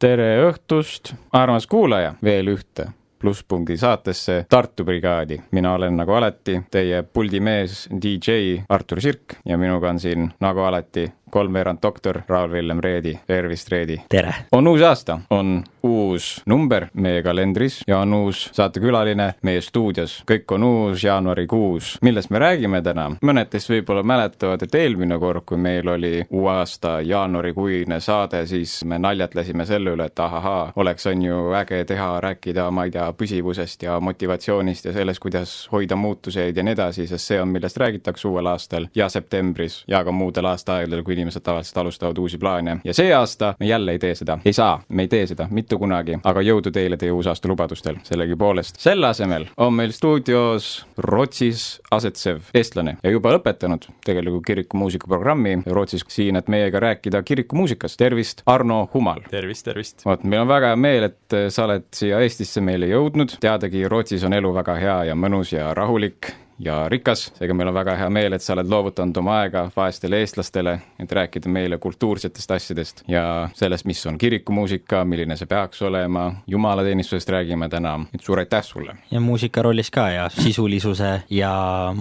[0.00, 2.86] tere õhtust, armas kuulaja, veel ühte
[3.20, 5.36] plusspunkti saatesse Tartu brigaadi.
[5.52, 11.04] mina olen nagu alati teie puldimees, DJ Artur Sirk ja minuga on siin nagu alati
[11.30, 14.00] kolmveerand doktor Raul-Villem Reedi, tervist, Reedi!
[14.08, 14.34] tere!
[14.52, 20.22] on uus aasta, on uus number meie kalendris ja on uus saatekülaline meie stuudios.
[20.30, 21.98] kõik on uus jaanuarikuus.
[22.02, 23.10] millest me räägime täna?
[23.22, 28.84] mõned teist võib-olla mäletavad, et eelmine kord, kui meil oli uue aasta jaanuarikuine saade, siis
[28.84, 33.12] me naljatlesime selle üle, et ahahaa, oleks, on ju äge teha, rääkida, ma ei tea,
[33.12, 37.76] püsivusest ja motivatsioonist ja sellest, kuidas hoida muutuseid ja nii edasi, sest see on, millest
[37.80, 42.78] räägitakse uuel aastal ja septembris ja ka muudel aastaaegadel, kui inimesed tavaliselt alustavad uusi plaane
[42.84, 45.76] ja see aasta me jälle ei tee seda, ei saa, me ei tee seda mitte
[45.76, 48.80] kunagi, aga jõudu teile teie uusaasta lubadustel sellegipoolest.
[48.80, 56.04] selle asemel on meil stuudios Rootsis asetsev eestlane ja juba lõpetanud tegelikult kirikumuusika programmi Rootsis
[56.08, 57.98] siin, et meiega rääkida kirikumuusikast.
[57.98, 59.20] tervist, Arno Humal!
[59.30, 60.04] tervist, tervist!
[60.06, 64.24] vot, meil on väga hea meel, et sa oled siia Eestisse meile jõudnud, teadagi, Rootsis
[64.24, 68.08] on elu väga hea ja mõnus ja rahulik ja rikas, seega meil on väga hea
[68.12, 73.48] meel, et sa oled loovutanud oma aega vaestele eestlastele, et rääkida meile kultuursetest asjadest ja
[73.56, 78.96] sellest, mis on kirikumuusika, milline see peaks olema, jumalateenistusest räägime täna, et suur aitäh sulle!
[79.10, 81.52] ja muusika rollis ka ja sisulisuse ja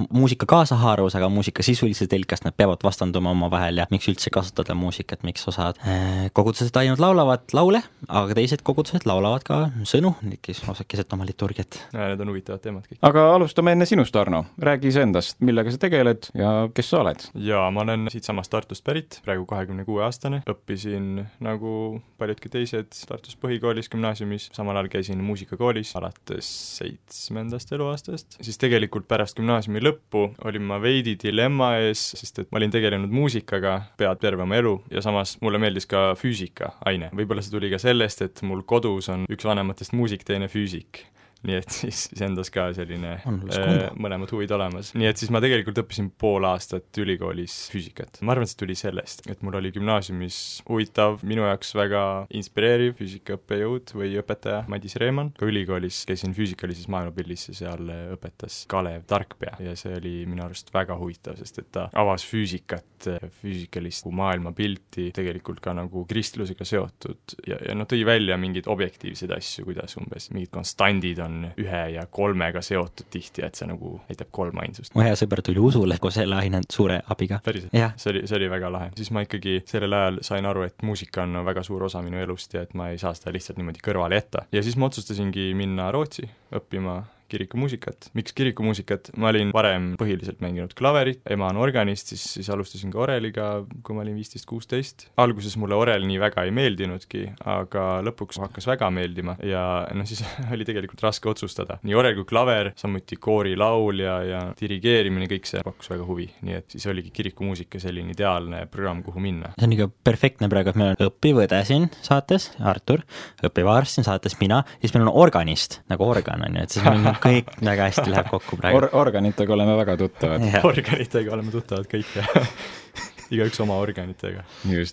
[0.09, 5.23] muusika kaasahaarus, aga muusika sisulisuse telkast, nad peavad vastanduma omavahel ja miks üldse kasutada muusikat,
[5.23, 11.13] miks osad äh, kogudused ainult laulavad laule, aga teised kogudused laulavad ka sõnu, kes keset
[11.15, 11.79] oma liturgiat.
[11.93, 12.99] Need on huvitavad teemad kõik.
[13.05, 17.25] aga alustame enne sinust, Arno räägi iseendast, millega sa tegeled ja kes sa oled?
[17.33, 21.73] jaa, ma olen siitsamast Tartust pärit, praegu kahekümne kuue aastane, õppisin nagu
[22.21, 29.37] paljudki teised Tartus põhikoolis, gümnaasiumis, samal ajal käisin muusikakoolis alates seitsmendast eluaastast, siis tegelikult pärast
[29.39, 34.45] gümnaasiumi lõppu olin ma veidi dilemma ees, sest et ma olin tegelenud muusikaga pead terve
[34.45, 37.11] oma elu ja samas mulle meeldis ka füüsika aine.
[37.15, 41.05] võib-olla see tuli ka sellest, et mul kodus on üks vanematest muusik, teine füüsik
[41.47, 43.69] nii et siis, endas ka selline äh,
[43.99, 44.91] mõlemad huvid olemas.
[44.97, 48.21] nii et siis ma tegelikult õppisin pool aastat ülikoolis füüsikat.
[48.25, 52.03] ma arvan, et see tuli sellest, et mul oli gümnaasiumis huvitav, minu jaoks väga
[52.35, 59.07] inspireeriv füüsikaõppejõud või õpetaja Madis Reeman, ka ülikoolis käisin füüsikalises maailmapildis ja seal õpetas Kalev
[59.09, 65.09] Tarkpea ja see oli minu arust väga huvitav, sest et ta avas füüsikat, füüsikalist maailmapilti
[65.15, 70.29] tegelikult ka nagu kristlusega seotud ja, ja no tõi välja mingeid objektiivseid asju, kuidas umbes
[70.33, 74.95] mingid konstandid on on ühe ja kolmega seotud tihti, et see nagu näitab kolmainsust.
[74.97, 77.41] mu hea sõber tuli usule koos selle aine suure abiga.
[77.45, 77.75] päriselt?
[77.95, 78.91] see oli, see oli väga lahe.
[78.97, 82.53] siis ma ikkagi sellel ajal sain aru, et muusika on väga suur osa minu elust
[82.57, 84.45] ja et ma ei saa seda lihtsalt niimoodi kõrvale jätta.
[84.51, 88.09] ja siis ma otsustasingi minna Rootsi õppima kirikumuusikat.
[88.17, 89.11] miks kirikumuusikat?
[89.17, 93.49] ma olin varem põhiliselt mänginud klaverit, ema on organist, siis, siis alustasin ka oreliga,
[93.85, 95.07] kui ma olin viisteist, kuusteist.
[95.21, 99.63] alguses mulle orel nii väga ei meeldinudki, aga lõpuks hakkas väga meeldima ja
[99.95, 100.23] noh, siis
[100.53, 101.79] oli tegelikult raske otsustada.
[101.83, 106.59] nii orel kui klaver, samuti koorilaul ja, ja dirigeerimine, kõik see pakkus väga huvi, nii
[106.59, 109.53] et siis oligi kirikumuusika selline ideaalne programm, kuhu minna.
[109.57, 113.03] see on ikka perfektne praegu, et meil on õppiv õde siin saates, Artur,
[113.45, 116.85] õppiv arst siin saates, mina, siis meil on organist, nagu organ on ju, et siis
[116.85, 118.89] meil on kõik väga hästi läheb kokku praegu Or.
[119.03, 120.45] organitega oleme väga tuttavad.
[120.63, 122.29] organitega oleme tuttavad kõik, jah
[123.33, 124.43] igaüks oma organitega.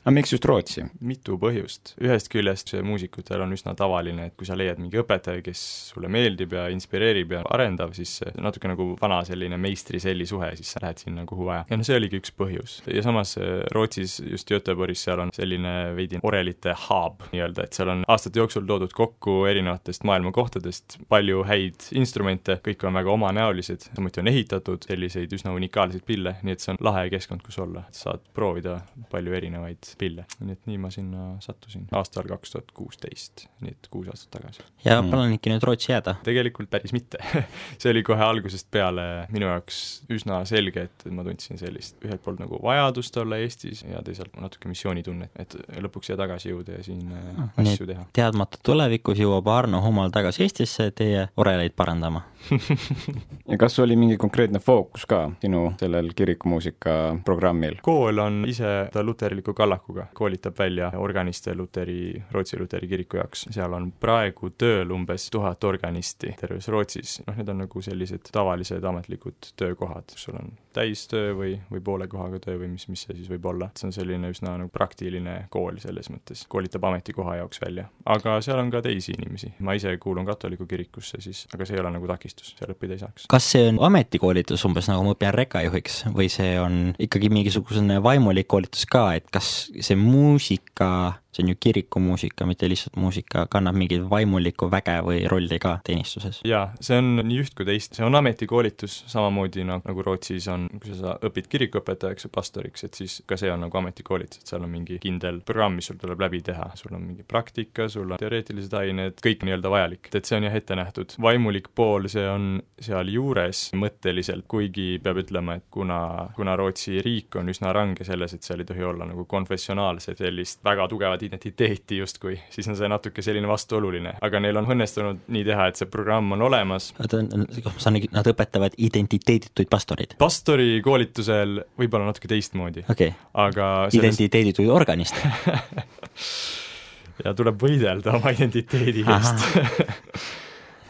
[0.05, 0.85] aga miks just Rootsi?
[1.01, 5.43] mitu põhjust, ühest küljest see muusikutel on üsna tavaline, et kui sa leiad mingi õpetaja,
[5.45, 10.75] kes sulle meeldib ja inspireerib ja arendav, siis natuke nagu vana selline meistri-selli suhe, siis
[10.75, 11.65] sa lähed sinna, kuhu vaja.
[11.71, 12.79] ja no see oligi üks põhjus.
[12.91, 17.93] ja samas eh, Rootsis, just Göteborgis, seal on selline veidi orelite hub nii-öelda, et seal
[17.95, 23.91] on aastate jooksul toodud kokku erinevatest maailma kohtadest palju häid instrumente, kõik on väga omanäolised,
[23.97, 27.87] samuti on ehitatud selliseid üsna unikaalseid pille, nii et see on lahe keskkond, kus olla,
[27.89, 30.27] et saad proovida palju erinevaid pille.
[30.41, 34.65] nii et nii ma sinna sattusin aastal kaks tuhat kuusteist, nii et kuus aastat tagasi.
[34.85, 35.11] ja mm.
[35.13, 36.17] plaanidki nüüd Rootsi jääda?
[36.27, 37.21] tegelikult päris mitte
[37.81, 39.81] see oli kohe algusest peale minu jaoks
[40.13, 44.71] üsna selge, et ma tundsin sellist ühelt poolt nagu vajadust olla Eestis ja teisalt natuke
[44.71, 47.53] missioonitunnet, et lõpuks siia tagasi jõuda ja siin mm.
[47.65, 48.07] asju teha.
[48.17, 52.25] teadmata tulevikus jõuab Arno Humal tagasi Eestisse teie oreleid parandama
[53.51, 57.79] ja kas oli mingi konkreetne fookus ka sinu sellel kirikumuusika programmil?
[57.83, 63.47] kool on ise ta luterliku kallakuga, koolitab välja organiste Luteri, Rootsi Luteri kiriku jaoks.
[63.51, 68.85] seal on praegu tööl umbes tuhat organisti terves Rootsis, noh, need on nagu sellised tavalised
[68.85, 73.31] ametlikud töökohad, sul on täistöö või, või poole kohaga töö või mis, mis see siis
[73.33, 73.71] võib olla.
[73.77, 77.89] see on selline üsna nagu praktiline kool selles mõttes, koolitab ametikoha jaoks välja.
[78.05, 81.85] aga seal on ka teisi inimesi, ma ise kuulun katoliku kirikusse siis, aga see ei
[81.85, 83.29] ole nagu takistus, seal õppida ei saaks.
[83.33, 88.49] kas see on ametikoolitus umbes nagu ma õpin rekajuhiks või see on ikkagi mingisugune vaimulik
[88.51, 90.91] koolitus ka, et kas see muusika
[91.37, 96.41] see on ju kirikumuusika, mitte lihtsalt muusika, kannab mingit vaimulikku väge või rolli ka teenistuses?
[96.49, 100.69] jaa, see on nii üht kui teist, see on ametikoolitus, samamoodi noh, nagu Rootsis on,
[100.83, 104.65] kui sa õpid kirikuõpetajaks ja pastoriks, et siis ka see on nagu ametikoolitus, et seal
[104.65, 108.23] on mingi kindel programm, mis sul tuleb läbi teha, sul on mingi praktika, sul on
[108.23, 111.17] teoreetilised ained, kõik nii-öelda vajalik, et see on jah ette nähtud.
[111.23, 112.49] vaimulik pool, see on
[112.83, 116.01] sealjuures mõtteliselt, kuigi peab ütlema, et kuna,
[116.37, 120.63] kuna Rootsi riik on üsna range selles, et seal ei tohi olla nagu konfessionaalset sellist
[120.65, 124.17] väga tugevat identiteeti justkui, siis on see natuke selline vastuoluline.
[124.27, 126.93] aga neil on õnnestunud nii teha, et see programm on olemas.
[127.03, 127.23] oota,
[127.67, 130.17] kas nad õpetavad identiteedituid pastoreid?
[130.21, 133.15] pastori koolitusel võib-olla natuke teistmoodi okay..
[133.35, 134.03] aga sellest...
[134.03, 135.21] identiteedituid organiste
[137.25, 140.46] ja tuleb võidelda oma identiteedi eest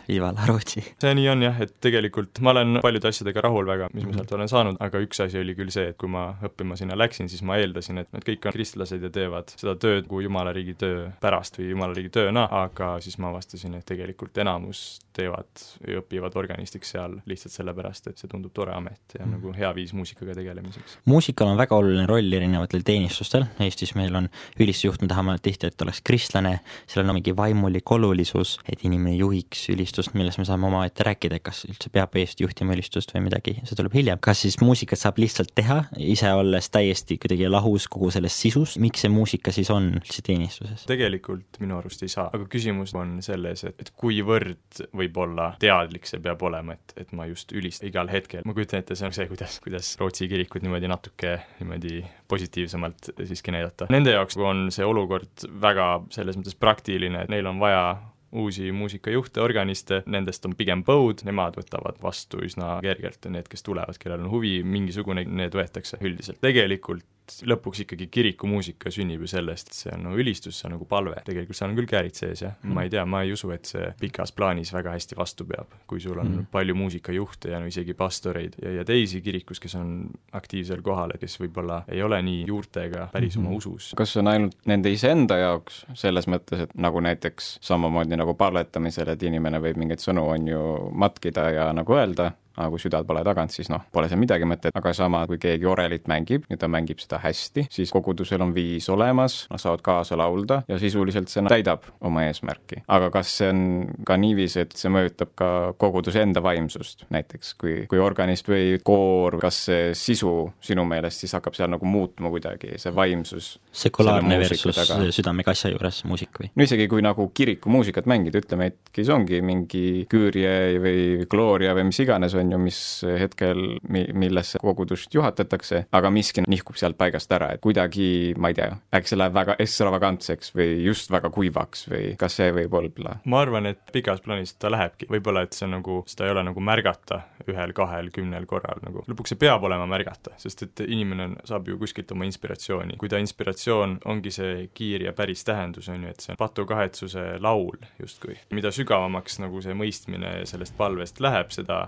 [0.09, 0.83] Viva la Rootsi!
[1.03, 4.35] see nii on jah, et tegelikult ma olen paljude asjadega rahul väga, mis ma sealt
[4.37, 7.43] olen saanud, aga üks asi oli küll see, et kui ma õppima sinna läksin, siis
[7.47, 11.09] ma eeldasin, et nad kõik on kristlased ja teevad seda tööd kui Jumala riigi töö
[11.23, 14.87] pärast või Jumala riigi tööna, aga siis ma avastasin, et tegelikult enamus
[15.17, 19.37] teevad ja õpivad organistiks seal lihtsalt sellepärast, et see tundub tore amet ja mm.
[19.37, 20.99] nagu hea viis muusikaga tegelemiseks.
[21.09, 24.29] muusikal on väga oluline roll erinevatel teenistustel, Eestis meil on
[24.61, 29.67] ülistusjuht, me tahame tihti, et oleks kristlane, seal on mingi vaimulik olulisus, et inimene juhiks
[29.73, 33.79] ülistust, millest me saame omaette rääkida, kas üldse peab eest juhtima ülistust või midagi, see
[33.79, 34.21] tuleb hiljem.
[34.23, 39.05] kas siis muusikat saab lihtsalt teha, ise olles täiesti kuidagi lahus kogu sellest sisust, miks
[39.05, 40.87] see muusika siis on üldse teenistuses?
[40.89, 46.21] tegelikult minu arust ei saa, aga küsimus on selles, et, et kuivõrd võib-olla teadlik see
[46.23, 49.29] peab olema, et, et ma just ülistan igal hetkel, ma kujutan ette, see on see,
[49.31, 53.89] kuidas, kuidas Rootsi kirikut niimoodi natuke niimoodi positiivsemalt siiski näidata.
[53.93, 57.97] Nende jaoks on see olukord väga selles mõttes praktiline, et neil on vaja
[58.37, 63.65] uusi muusikajuhte, organiste, nendest on pigem põud, nemad võtavad vastu üsna kergelt ja need, kes
[63.67, 66.43] tulevad, kellel on huvi, mingisugune, need võetakse üldiselt.
[66.45, 67.07] tegelikult
[67.47, 71.17] lõpuks ikkagi kirikumuusika sünnib ju sellest, et see on nagu ülistus, see on nagu palve.
[71.27, 73.69] tegelikult seal on küll käärid sees, jah mm., ma ei tea, ma ei usu, et
[73.69, 76.49] see pikas plaanis väga hästi vastu peab, kui sul on mm.
[76.55, 79.93] palju muusikajuhte ja no isegi pastoreid ja, ja teisi kirikus, kes on
[80.37, 83.49] aktiivsel kohal ja kes võib-olla ei ole nii juurtega päris mm -hmm.
[83.49, 83.93] oma usus.
[83.97, 89.09] kas see on ainult nende iseenda jaoks, selles mõttes, et nagu näiteks samamoodi nagu palvetamisel,
[89.09, 93.23] et inimene võib mingeid sõnu, on ju, matkida ja nagu öelda, aga kui süda pole
[93.27, 96.69] tagant, siis noh, pole seal midagi mõtet, aga sama, kui keegi orelit mängib ja ta
[96.73, 101.45] mängib seda hästi, siis kogudusel on viis olemas, nad saavad kaasa laulda ja sisuliselt see
[101.49, 102.83] täidab oma eesmärki.
[102.89, 103.61] aga kas see on
[104.07, 105.51] ka niiviisi, et see mõjutab ka
[105.81, 111.37] koguduse enda vaimsust, näiteks kui, kui organist või koor, kas see sisu sinu meelest siis
[111.37, 113.57] hakkab seal nagu muutma kuidagi, see vaimsus?
[113.77, 114.81] sekulaarne versus
[115.13, 116.51] südamega asja juures muusik või?
[116.57, 121.89] no isegi kui nagu kirikumuusikat mängida, ütleme, et see ongi mingi Küürie või Gloria või
[121.91, 122.81] mis iganes, on on ju, mis
[123.21, 128.59] hetkel, mi-, millesse kogudust juhatatakse, aga miski nihkub sealt paigast ära, et kuidagi, ma ei
[128.59, 133.19] tea, äkki see läheb väga ekstravagantseks või just väga kuivaks või kas see võib olla?
[133.25, 136.63] ma arvan, et pikas plaanis ta lähebki, võib-olla et see nagu, seda ei ole nagu
[136.63, 141.79] märgata ühel-kahel, kümnel korral nagu, lõpuks see peab olema märgata, sest et inimene saab ju
[141.81, 146.25] kuskilt oma inspiratsiooni, kui ta inspiratsioon ongi see kiir ja päris tähendus, on ju, et
[146.25, 148.39] see on patukahetsuse laul justkui.
[148.57, 151.87] mida sügavamaks nagu see mõistmine sellest palvest läheb, seda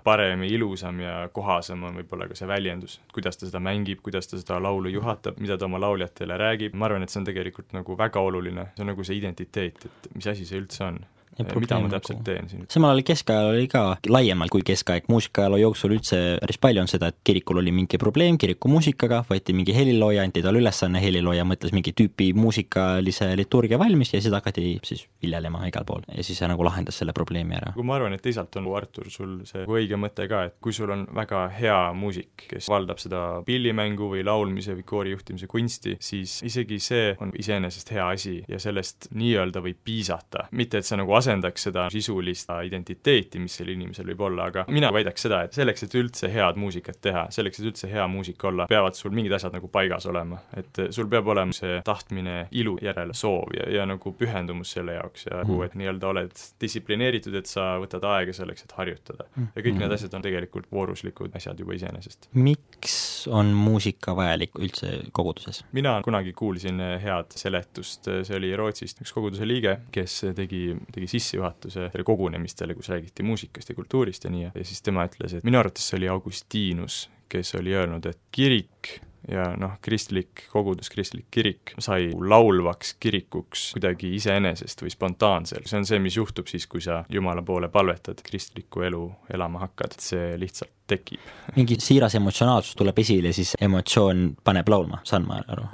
[0.48, 4.38] parem ilusam ja kohasem on võib-olla ka see väljendus, kuidas ta seda mängib, kuidas ta
[4.38, 7.96] seda laulu juhatab, mida ta oma lauljatele räägib, ma arvan, et see on tegelikult nagu
[7.96, 11.00] väga oluline, see on nagu see identiteet, et mis asi see üldse on
[11.38, 12.64] mida ma täpselt teen siin?
[12.72, 17.12] samal ajal keskajal oli ka laiemalt kui keskaeg, muusikajaloo jooksul üldse päris palju on seda,
[17.12, 21.94] et kirikul oli mingi probleem kirikumuusikaga, võeti mingi helilooja, anti talle ülesanne, helilooja mõtles mingi
[21.94, 26.64] tüüpi muusikalise liturgia valmis ja seda hakati siis viljelema igal pool ja siis see nagu
[26.66, 27.72] lahendas selle probleemi ära.
[27.74, 30.90] kui ma arvan, et teisalt on, Artur, sul see õige mõte ka, et kui sul
[30.94, 36.78] on väga hea muusik, kes valdab seda pillimängu või laulmise või koorijuhtimise kunsti, siis isegi
[36.82, 41.68] see on iseenesest hea asi ja sellest nii-öelda võib piisata, mitte et sa nagu asendaks
[41.68, 45.96] seda sisulist identiteeti, mis sellel inimesel võib olla, aga mina väidaks seda, et selleks, et
[45.98, 49.68] üldse head muusikat teha, selleks, et üldse hea muusik olla, peavad sul mingid asjad nagu
[49.72, 50.38] paigas olema.
[50.56, 55.07] et sul peab olema see tahtmine ilu järele soov ja, ja nagu pühendumus selle jaoks
[55.26, 55.62] ja mm.
[55.66, 59.28] et nii-öelda oled distsiplineeritud, et sa võtad aega selleks, et harjutada.
[59.34, 59.50] Mm.
[59.54, 59.82] ja kõik mm.
[59.84, 62.30] need asjad on tegelikult vooruslikud asjad juba iseenesest.
[62.38, 62.98] miks
[63.32, 65.64] on muusika vajalik üldse koguduses?
[65.76, 70.62] mina kunagi kuulsin head seletust, see oli Rootsist üks koguduse liige, kes tegi,
[70.94, 75.46] tegi sissejuhatuse kogunemistele, kus räägiti muusikast ja kultuurist ja nii, ja siis tema ütles, et
[75.46, 78.98] minu arvates see oli Augustinus, kes oli öelnud, et kirik
[79.28, 85.68] ja noh, kristlik kogudus, kristlik kirik sai laulvaks kirikuks kuidagi iseenesest või spontaanselt.
[85.68, 89.98] see on see, mis juhtub siis, kui sa Jumala poole palvetad, kristlikku elu elama hakkad,
[90.02, 91.20] see lihtsalt tekib.
[91.56, 95.64] mingi siiras emotsionaalsus tuleb esile, siis emotsioon paneb laulma, saan ma aru?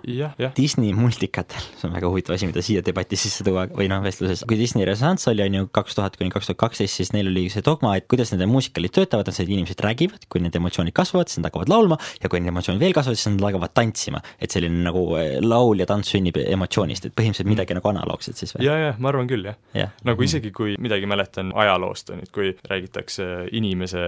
[0.57, 4.45] Disney multikatel, see on väga huvitav asi, mida siia debatti sisse tuua või noh, vestluses,
[4.49, 7.49] kui Disney renessanss oli, on ju kaks tuhat kuni kaks tuhat kaksteist, siis neil oli
[7.53, 10.95] see dogma, et kuidas nende muusikalid töötavad, on see, et inimesed räägivad, kui nende emotsioonid
[10.97, 14.23] kasvavad, siis nad hakkavad laulma ja kui nende emotsioonid veel kasvavad, siis nad hakkavad tantsima.
[14.39, 18.55] et selline nagu eh, laul ja tants sünnib emotsioonist, et põhimõtteliselt midagi nagu analoogset siis
[18.55, 18.67] või?
[18.69, 19.91] ja, ja ma arvan küll, jah ja..
[20.07, 24.05] nagu isegi, kui midagi mäletan ajaloost, on ju, et kui räägitakse inimese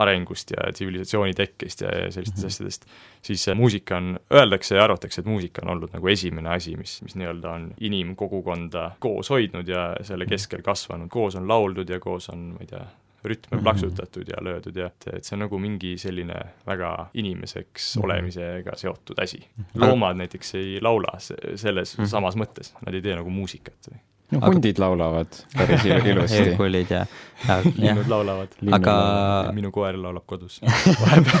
[0.00, 2.46] arengust ja tsivilisatsiooni tekkest ja sellistest mm -hmm.
[2.46, 2.86] asjadest,
[3.22, 7.16] siis muusika on, öeldakse ja arvatakse, et muusika on olnud nagu esimene asi, mis, mis
[7.16, 12.38] nii-öelda on inimkogukonda koos hoidnud ja selle keskel kasvanud, koos on lauldud ja koos on,
[12.38, 12.86] ma ei tea,
[13.24, 13.62] rütme mhm.
[13.62, 18.04] plaksutatud ja löödud ja et, et see on nagu mingi selline väga inimeseks mhm.
[18.04, 19.42] olemisega seotud asi.
[19.56, 19.84] Mhm.
[19.84, 24.00] loomad näiteks ei laula selles samas mõttes, nad ei tee nagu muusikat või
[24.30, 24.52] no aga...
[24.52, 26.38] hundid laulavad päris ilusti.
[26.38, 27.04] herkulid ja,
[27.48, 28.54] ja linnud laulavad.
[28.76, 28.94] aga
[29.56, 30.60] minu koer laulab kodus.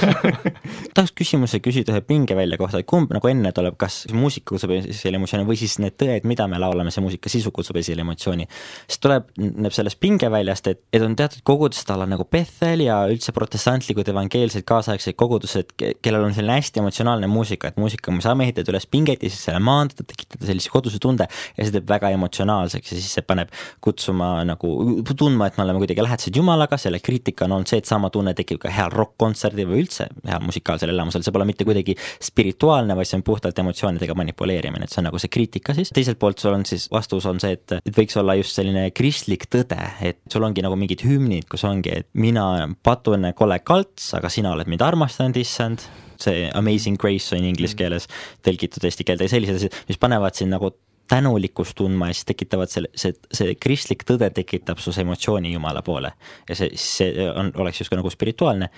[0.94, 5.20] Tahaks küsimuse küsida ühe pingevälja kohta, et kumb nagu enne tuleb, kas muusika kutsub esile
[5.20, 8.48] emotsiooni või siis need tõed, mida me laulame, see muusika sisu kutsub esile emotsiooni.
[8.86, 13.34] siis tuleb, näeb sellest pingeväljast, et, et on teatud kogudused alla nagu Bethel ja üldse
[13.36, 18.72] protestantlikud evangeelsed kaasaegsed kogudused, kellel on selline hästi emotsionaalne muusika, et muusika, me saame ehitada
[18.74, 22.79] üles pinget ja siis selle maandada, tekitada sellise koduse tunde ja see teeb väga emotsionaalseks
[22.88, 23.52] ja siis see paneb
[23.84, 24.72] kutsuma nagu,
[25.10, 28.34] tundma, et me oleme kuidagi lähedased Jumalaga, selle kriitika on olnud see, et sama tunne
[28.38, 31.96] tekib ka heal rokk-kontserdil või üldse heal musikaalsel elamusel, see pole mitte kuidagi
[32.30, 36.20] spirituaalne, vaid see on puhtalt emotsioonidega manipuleerimine, et see on nagu see kriitika siis, teiselt
[36.20, 39.80] poolt sul on siis, vastus on see, et, et võiks olla just selline kristlik tõde,
[40.06, 44.54] et sul ongi nagu mingid hümnid, kus ongi, et mina patune kole kalts, aga sina
[44.54, 45.84] oled mind armastanud, issand,
[46.20, 48.08] see Amazing Grace on inglise keeles
[48.44, 50.72] tõlgitud eesti keelde ja sellised asjad, mis panevad sind nagu
[51.10, 56.12] tänulikkust tundma ja siis tekitavad selle, see, see kristlik tõde tekitab sus emotsiooni Jumala poole.
[56.48, 58.70] ja see, see on, oleks justkui nagu spirituaalne,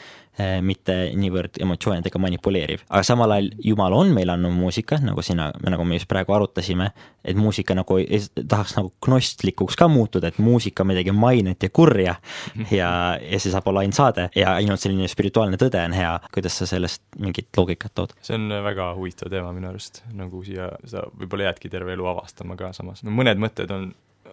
[0.64, 2.86] mitte niivõrd emotsioonidega manipuleeriv.
[2.88, 6.88] aga samal ajal Jumal on meile andnud muusika, nagu sina, nagu me just praegu arutasime,
[7.24, 11.70] et muusika nagu ei, tahaks nagu gnostlikuks ka muutuda, et muusika on midagi mainet ja
[11.70, 12.14] kurja
[12.80, 12.88] ja,
[13.20, 16.14] ja see saab olla ainult saade ja ainult selline spirituaalne tõde on hea.
[16.32, 18.16] kuidas sa sellest mingit loogikat tood?
[18.24, 22.56] see on väga huvitav teema minu arust, nagu siia sa võib-olla jäädki terve elu avastama
[22.56, 23.04] ka samas.
[23.04, 23.90] no mõned mõtted on,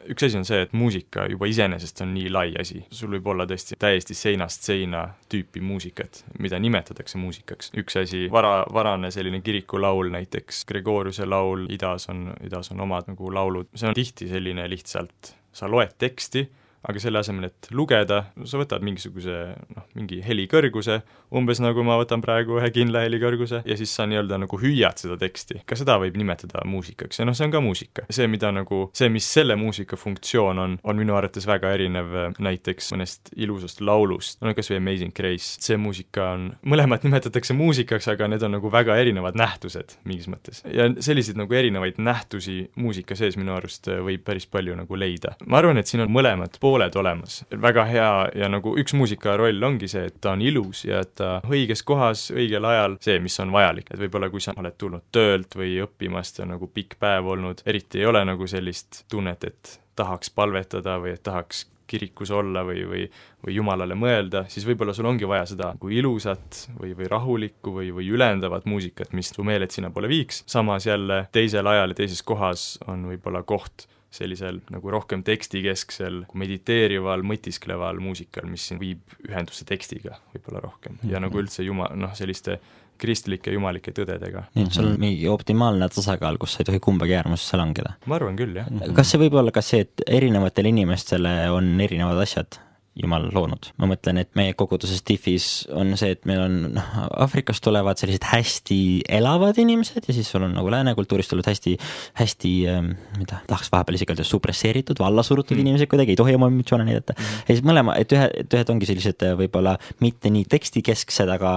[0.10, 3.48] üks asi on see, et muusika juba iseenesest on nii lai asi, sul võib olla
[3.50, 7.74] tõesti täiesti seinast seina tüüpi muusikat, mida nimetatakse muusikaks.
[7.80, 13.34] üks asi, vara, varane selline kirikulaul näiteks, Gregoriuse laul, idas on, idas on omad nagu
[13.34, 16.48] laulud, see on tihti selline lihtsalt, sa loed teksti,
[16.88, 19.36] aga selle asemel, et lugeda, sa võtad mingisuguse
[19.76, 21.02] noh, mingi helikõrguse,
[21.36, 25.18] umbes nagu ma võtan praegu ühe kindla helikõrguse, ja siis sa nii-öelda nagu hüüad seda
[25.20, 25.64] teksti.
[25.68, 28.06] ka seda võib nimetada muusikaks ja noh, see on ka muusika.
[28.10, 32.30] see, mida nagu, see, mis selle muusika funktsioon on, on minu arvates väga erinev äh,
[32.40, 38.08] näiteks mõnest ilusast laulust, no kas või Amazing Grace, see muusika on, mõlemat nimetatakse muusikaks,
[38.14, 40.64] aga need on nagu väga erinevad nähtused mingis mõttes.
[40.64, 45.36] ja selliseid nagu erinevaid nähtusi muusika sees minu arust äh, võib päris palju nagu leida.
[45.46, 46.69] ma arvan, et siin on mõlemad pooled
[47.00, 47.44] olemas.
[47.62, 51.16] väga hea ja nagu üks muusika roll ongi see, et ta on ilus ja et
[51.16, 55.10] ta õiges kohas, õigel ajal, see, mis on vajalik, et võib-olla kui sa oled tulnud
[55.12, 59.80] töölt või õppimast ja nagu pikk päev olnud, eriti ei ole nagu sellist tunnet, et
[60.00, 63.04] tahaks palvetada või et tahaks kirikus olla või, või,
[63.46, 67.90] või Jumalale mõelda, siis võib-olla sul ongi vaja seda nagu ilusat või, või rahulikku või,
[67.96, 72.76] või ülendavat muusikat, mis su meeled sinnapoole viiks, samas jälle teisel ajal ja teises kohas
[72.88, 80.64] on võib-olla koht sellisel nagu rohkem tekstikesksel, mediteerival, mõtiskleval muusikal, mis viib ühendusse tekstiga võib-olla
[80.66, 81.26] rohkem ja mm -hmm.
[81.28, 82.60] nagu üldse juma-, noh, selliste
[83.00, 84.44] kristlike jumalike tõdedega.
[84.56, 87.94] nii et sul on mingi optimaalne tasakaal, kus sa ei tohi kumbagi äärmusesse langeda?
[88.06, 88.68] ma arvan küll, jah.
[88.96, 92.60] kas see võib olla ka see, et erinevatele inimestele on erinevad asjad
[93.00, 93.70] Jumal loonud.
[93.80, 96.88] ma mõtlen, et meie koguduses TIFis on see, et meil on noh,
[97.24, 98.80] Aafrikast tulevad sellised hästi
[99.20, 101.78] elavad inimesed ja siis sul on nagu lääne kultuurist tulevad hästi,
[102.20, 105.64] hästi ähm, mida tahaks vahepeal isegi öelda supresseeritud, allasurutud mm.
[105.64, 107.46] inimesed kuidagi, ei tohi oma emotsioone näidata mm.
[107.48, 111.54] ja siis mõlema, et ühe, et ühed ongi sellised äh, võib-olla mitte nii tekstikesksed, aga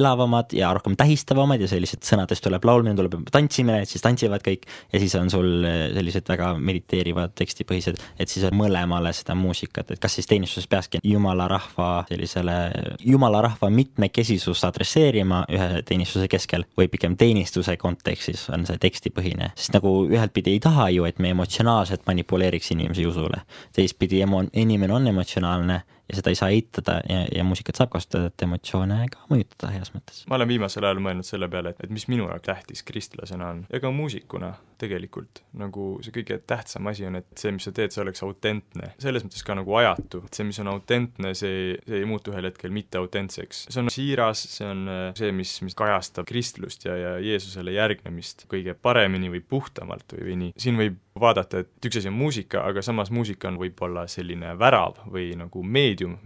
[0.00, 4.64] elavamad ja rohkem tähistavamad ja sellised sõnadest tuleb laulmine, tuleb tantsimine, et siis tantsivad kõik
[4.94, 9.92] ja siis on sul äh, sellised väga mediteerivad tekstipõhised, et siis on mõlemale seda muusikat,
[9.92, 12.54] et kas siis teenistuses peaks peakski jumala rahva sellisele,
[13.04, 19.74] jumala rahva mitmekesisust adresseerima ühe teenistuse keskel või pigem teenistuse kontekstis on see tekstipõhine, sest
[19.74, 23.42] nagu ühelt pidi ei taha ju, et me emotsionaalselt manipuleeriks inimese usule.
[23.72, 28.30] teistpidi emo-, inimene on emotsionaalne ja seda ei saa eitada ja, ja muusikat saab kasutada,
[28.30, 30.22] et emotsioone ka mõjutada heas mõttes.
[30.30, 33.64] ma olen viimasel ajal mõelnud selle peale, et, et mis minu jaoks tähtis kristlasena on
[33.72, 37.94] ja ka muusikuna tegelikult, nagu see kõige tähtsam asi on, et see, mis sa teed,
[37.94, 38.92] see oleks autentne.
[39.02, 42.50] selles mõttes ka nagu ajatu, et see, mis on autentne, see, see ei muutu ühel
[42.50, 43.66] hetkel mitteautentseks.
[43.70, 48.46] see on siiras, see on äh, see, mis, mis kajastab kristlust ja, ja Jeesusele järgnemist
[48.52, 50.54] kõige paremini või puhtamalt või, või nii.
[50.60, 55.00] siin võib vaadata, et üks asi on muusika, aga samas muusika on võib-olla selline värav
[55.12, 56.18] või nagu meedium,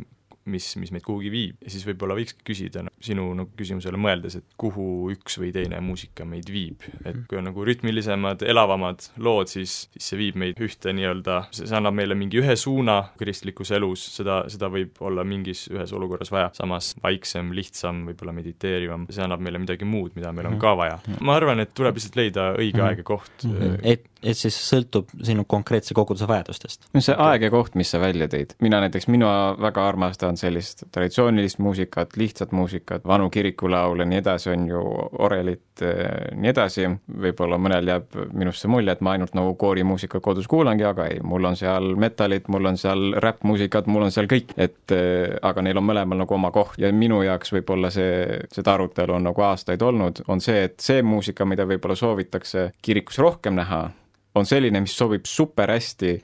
[0.48, 1.58] mis, mis meid kuhugi viib.
[1.64, 5.80] ja siis võib-olla võikski küsida no, sinu nagu küsimusele mõeldes, et kuhu üks või teine
[5.84, 6.84] muusika meid viib.
[7.04, 7.24] et mhm.
[7.30, 11.96] kui on nagu rütmilisemad, elavamad lood, siis, siis see viib meid ühte nii-öelda, see annab
[11.98, 16.94] meile mingi ühe suuna kristlikus elus, seda, seda võib olla mingis ühes olukorras vaja, samas
[17.02, 20.64] vaiksem, lihtsam, võib-olla mediteerivam, see annab meile midagi muud, mida meil on mhm.
[20.64, 21.00] ka vaja.
[21.20, 22.88] ma arvan, et tuleb lihtsalt leida õige mm -hmm.
[22.88, 23.58] aeg ja koht mm.
[23.58, 23.80] -hmm.
[23.82, 26.88] et, et siis sõltub sinu konkreetse koguduse vajadustest?
[27.00, 31.60] see aeg ja koht, mis sa välja tõid, mina näiteks, mina väga armastan sellist traditsioonilist
[31.62, 34.82] muusikat, lihtsat muusikat, vanu kirikulaule, nii edasi, on ju,
[35.24, 36.86] orelit, eh, nii edasi,
[37.24, 41.20] võib-olla mõnel jääb minust see mulje, et ma ainult nagu koorimuusikat kodus kuulangi, aga ei,
[41.24, 45.64] mul on seal metalit, mul on seal räppmuusikat, mul on seal kõik, et eh, aga
[45.64, 46.78] neil on mõlemal nagu oma koht.
[46.80, 51.02] Ja minu jaoks võib-olla see, seda arutelu on nagu aastaid olnud, on see, et see
[51.06, 53.88] muusika, mida võib-olla soovitakse kirikus rohkem näha,
[54.34, 56.14] on selline, mis sobib super hästi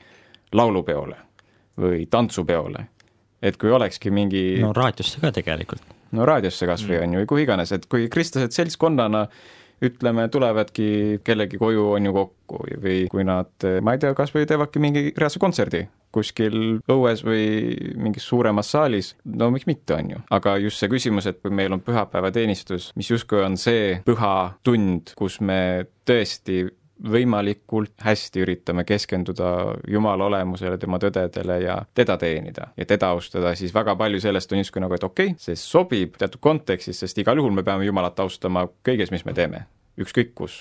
[0.55, 1.17] laulupeole
[1.77, 2.87] või tantsupeole
[3.41, 5.85] et kui olekski mingi no raadiosse ka tegelikult.
[6.17, 7.03] no raadiosse kas või mm.
[7.03, 9.27] on ju, või kuhu iganes, et kui kristlased seltskonnana
[9.85, 13.51] ütleme, tulevadki kellegi koju, on ju, kokku või kui nad,
[13.85, 15.83] ma ei tea, kas või teevadki mingi reaalse kontserdi
[16.17, 20.23] kuskil õues või mingis suuremas saalis, no miks mitte, on ju.
[20.33, 24.33] aga just see küsimus, et kui meil on pühapäevateenistus, mis justkui on see püha
[24.65, 25.59] tund, kus me
[26.07, 26.63] tõesti
[27.03, 29.51] võimalikult hästi üritame keskenduda
[29.87, 32.71] Jumala olemusele, tema tõdedele ja teda teenida.
[32.77, 36.17] Ja teda austada, siis väga palju sellest on justkui nagu, et okei okay,, see sobib
[36.17, 39.65] teatud kontekstis, sest igal juhul me peame Jumalat austama kõiges, mis me teeme,
[40.01, 40.59] ükskõik kus,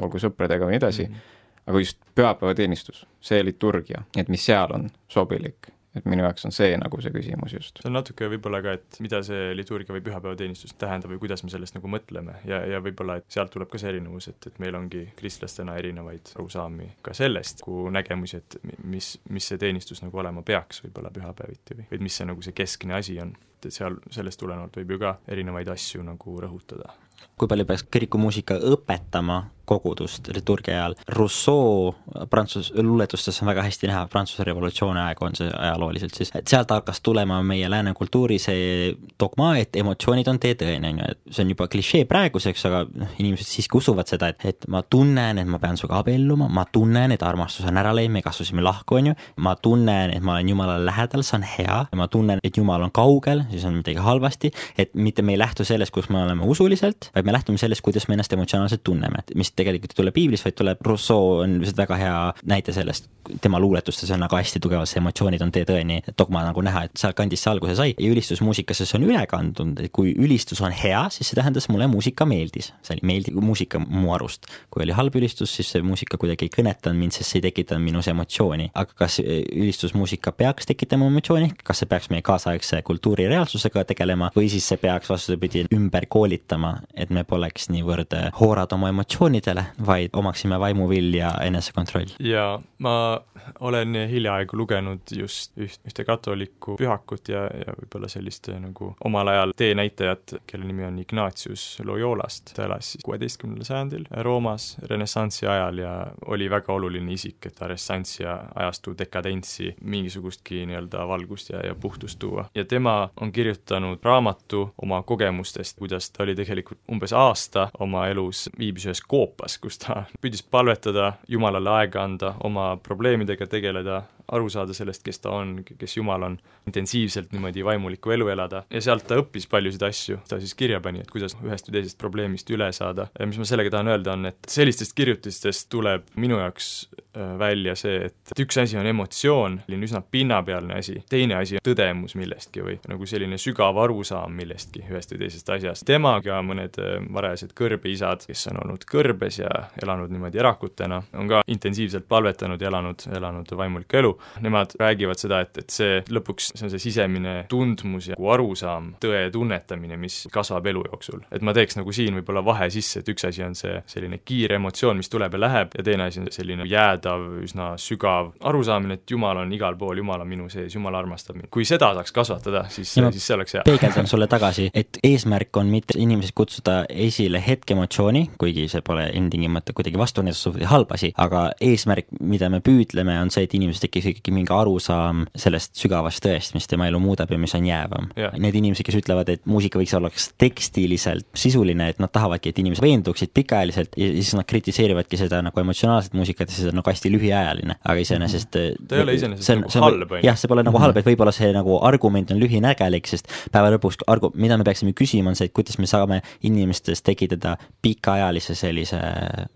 [0.00, 1.08] olgu sõpradega või nii edasi.
[1.08, 1.64] Mm, -hmm.
[1.66, 6.76] aga just pühapäevateenistus, see liturgia, et mis seal on sobilik et minu jaoks on see
[6.80, 7.80] nagu see küsimus just.
[7.82, 11.52] see on natuke võib-olla ka, et mida see liturgia või pühapäevateenistus tähendab või kuidas me
[11.52, 14.78] sellest nagu mõtleme ja, ja võib-olla, et sealt tuleb ka see erinevus, et, et meil
[14.78, 20.44] ongi kristlastena erinevaid arusaami ka sellest, kui nägemusi, et mis, mis see teenistus nagu olema
[20.46, 23.34] peaks võib-olla pühapäeviti või, või mis see nagu see keskne asi on.
[23.58, 26.94] et seal, sellest tulenevalt võib ju ka erinevaid asju nagu rõhutada
[27.38, 30.96] kui palju peaks kirikumuusika õpetama kogudust liturgia ajal.
[31.16, 31.94] Rousseau
[32.30, 36.72] Prantsuse luuletustes on väga hästi näha, Prantsuse revolutsiooni aeg on see ajalooliselt siis, et sealt
[36.72, 41.44] hakkas tulema meie lääne kultuuri see dogma, et emotsioonid on teetõene, on ju, et see
[41.44, 45.48] on juba klišee praeguseks, aga noh, inimesed siiski usuvad seda, et, et ma tunnen, et
[45.48, 49.10] ma pean sinuga abielluma, ma tunnen, et armastus on ära läinud, me kasvasime lahku, on
[49.12, 52.86] ju, ma tunnen, et ma olen Jumalale lähedal, see on hea, ma tunnen, et Jumal
[52.86, 56.46] on kaugel, siis on midagi halvasti, et mitte me ei lähtu sellest, kus me oleme
[56.48, 60.46] usuliselt, vaid me lähtume sellest, kuidas me ennast emotsionaalselt tunneme, mis tegelikult ei tule piiblist,
[60.46, 62.18] vaid tuleb Rousseau on lihtsalt väga hea
[62.50, 63.08] näite sellest,
[63.40, 67.00] tema luuletustes on nagu hästi tugevalt see emotsioonid on tee tõeni dogma nagu näha, et
[67.00, 67.94] sealtkandist see alguse sai.
[67.98, 71.88] ja ülistusmuusikasse see on üle kandunud, et kui ülistus on hea, siis see tähendas mulle
[71.90, 74.48] muusika meeldis, see oli meeldiv muusika mu arust.
[74.70, 77.84] kui oli halb ülistus, siis see muusika kuidagi ei kõnetanud mind, sest see ei tekitanud
[77.84, 78.70] minus emotsiooni.
[78.74, 84.48] aga kas ülistusmuusika peaks tekitama emotsiooni, kas see peaks meie kaasaegse kultuuri reaalsusega tegelema või
[84.52, 90.10] siis see peaks vastupidi ümber koolitama, et me poleks niivõrd hoorad oma emotsioonide endale, vaid
[90.12, 92.06] omaksime vaimuvill ja enesekontroll.
[92.20, 93.20] ja ma
[93.60, 99.54] olen hiljaaegu lugenud just üht, ühte katolikku pühakut ja, ja võib-olla sellist nagu omal ajal
[99.56, 105.94] teenäitajat, kelle nimi on Ignatius Loyolast, ta elas siis kuueteistkümnendal sajandil Roomas renessansi ajal ja
[106.26, 112.18] oli väga oluline isik, et ta renessansi ajastu dekadentsi mingisugustki nii-öelda valgust ja, ja puhtust
[112.18, 112.48] tuua.
[112.54, 118.48] ja tema on kirjutanud raamatu oma kogemustest, kuidas ta oli tegelikult umbes aasta oma elus,
[118.58, 124.00] viibis ühes koopas, Euroopas, kus ta püüdis palvetada, Jumalale aega anda, oma probleemidega tegeleda,
[124.32, 126.38] aru saada sellest, kes ta on, kes Jumal on,
[126.68, 128.62] intensiivselt niimoodi vaimulikku elu elada.
[128.70, 131.98] Ja sealt ta õppis paljusid asju, ta siis kirja pani, et kuidas ühest või teisest
[132.00, 133.08] probleemist üle saada.
[133.18, 137.76] Ja mis ma sellega tahan öelda, on, et sellistest kirjutistest tuleb minu jaoks äh, välja
[137.78, 142.64] see, et üks asi on emotsioon, selline üsna pinnapealne asi, teine asi on tõdemus millestki
[142.64, 145.86] või nagu selline sügav arusaam millestki, ühest või teisest asjast.
[145.88, 149.50] temaga mõned äh, varajased kõrbeisad, kes on olnud kõrbes ja
[149.82, 155.40] elanud niimoodi erakutena, on ka intensiivselt palvetanud ja elanud, elanud vaimulikku elu nemad räägivad seda,
[155.44, 160.20] et, et see lõpuks, see on see sisemine tundmus ja nagu arusaam, tõe tunnetamine, mis
[160.32, 161.22] kasvab elu jooksul.
[161.32, 164.58] et ma teeks nagu siin võib-olla vahe sisse, et üks asi on see selline kiire
[164.58, 169.10] emotsioon, mis tuleb ja läheb, ja teine asi on selline jäädav, üsna sügav arusaamine, et
[169.10, 171.50] Jumal on igal pool, Jumal on minu sees, Jumal armastab mind.
[171.54, 173.62] kui seda saaks kasvatada, siis, siis see oleks hea.
[173.66, 179.74] peegeldan sulle tagasi, et eesmärk on mitte inimesi kutsuda esile hetkeemotsiooni, kuigi see pole ilmtingimata
[179.76, 184.07] kuidagi vastunäidustuv või halb asi, aga eesmärk, mida me püüdleme, on see, et inimesel tekiks
[184.12, 188.34] ikkagi mingi arusaam sellest sügavast tõest, mis tema elu muudab ja mis on jäävam yeah..
[188.38, 192.60] Need inimesed, kes ütlevad, et muusika võiks olla kas tekstiliselt sisuline, et nad tahavadki, et
[192.62, 197.12] inimesed veenduksid pikaajaliselt ja siis nad kritiseerivadki seda nagu emotsionaalset muusikat ja on nagu hästi
[197.12, 198.88] lühiajaline, aga iseenesest mm -hmm.
[198.88, 200.26] ta ei ole iseenesest nagu halb, on ju.
[200.26, 200.86] jah, see pole nagu mm -hmm.
[200.86, 204.92] halb, et võib-olla see nagu argument on lühinägelik, sest päeva lõpuks argu-, mida me peaksime
[204.92, 209.00] küsima, on see, et kuidas me saame inimestes tekitada pikaajalise sellise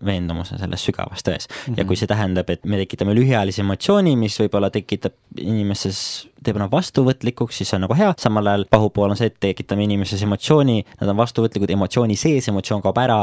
[0.05, 1.73] veendumuse selles sügavas tões mm.
[1.73, 1.77] -hmm.
[1.77, 5.99] ja kui see tähendab, et me tekitame lühiajalise emotsiooni, mis võib-olla tekitab inimeses
[6.43, 9.85] teeb nad vastuvõtlikuks, siis see on nagu hea, samal ajal pahupool on see, et tekitame
[9.87, 13.19] inimeses emotsiooni, nad on vastuvõtlikud emotsiooni sees, emotsioon kaob ära,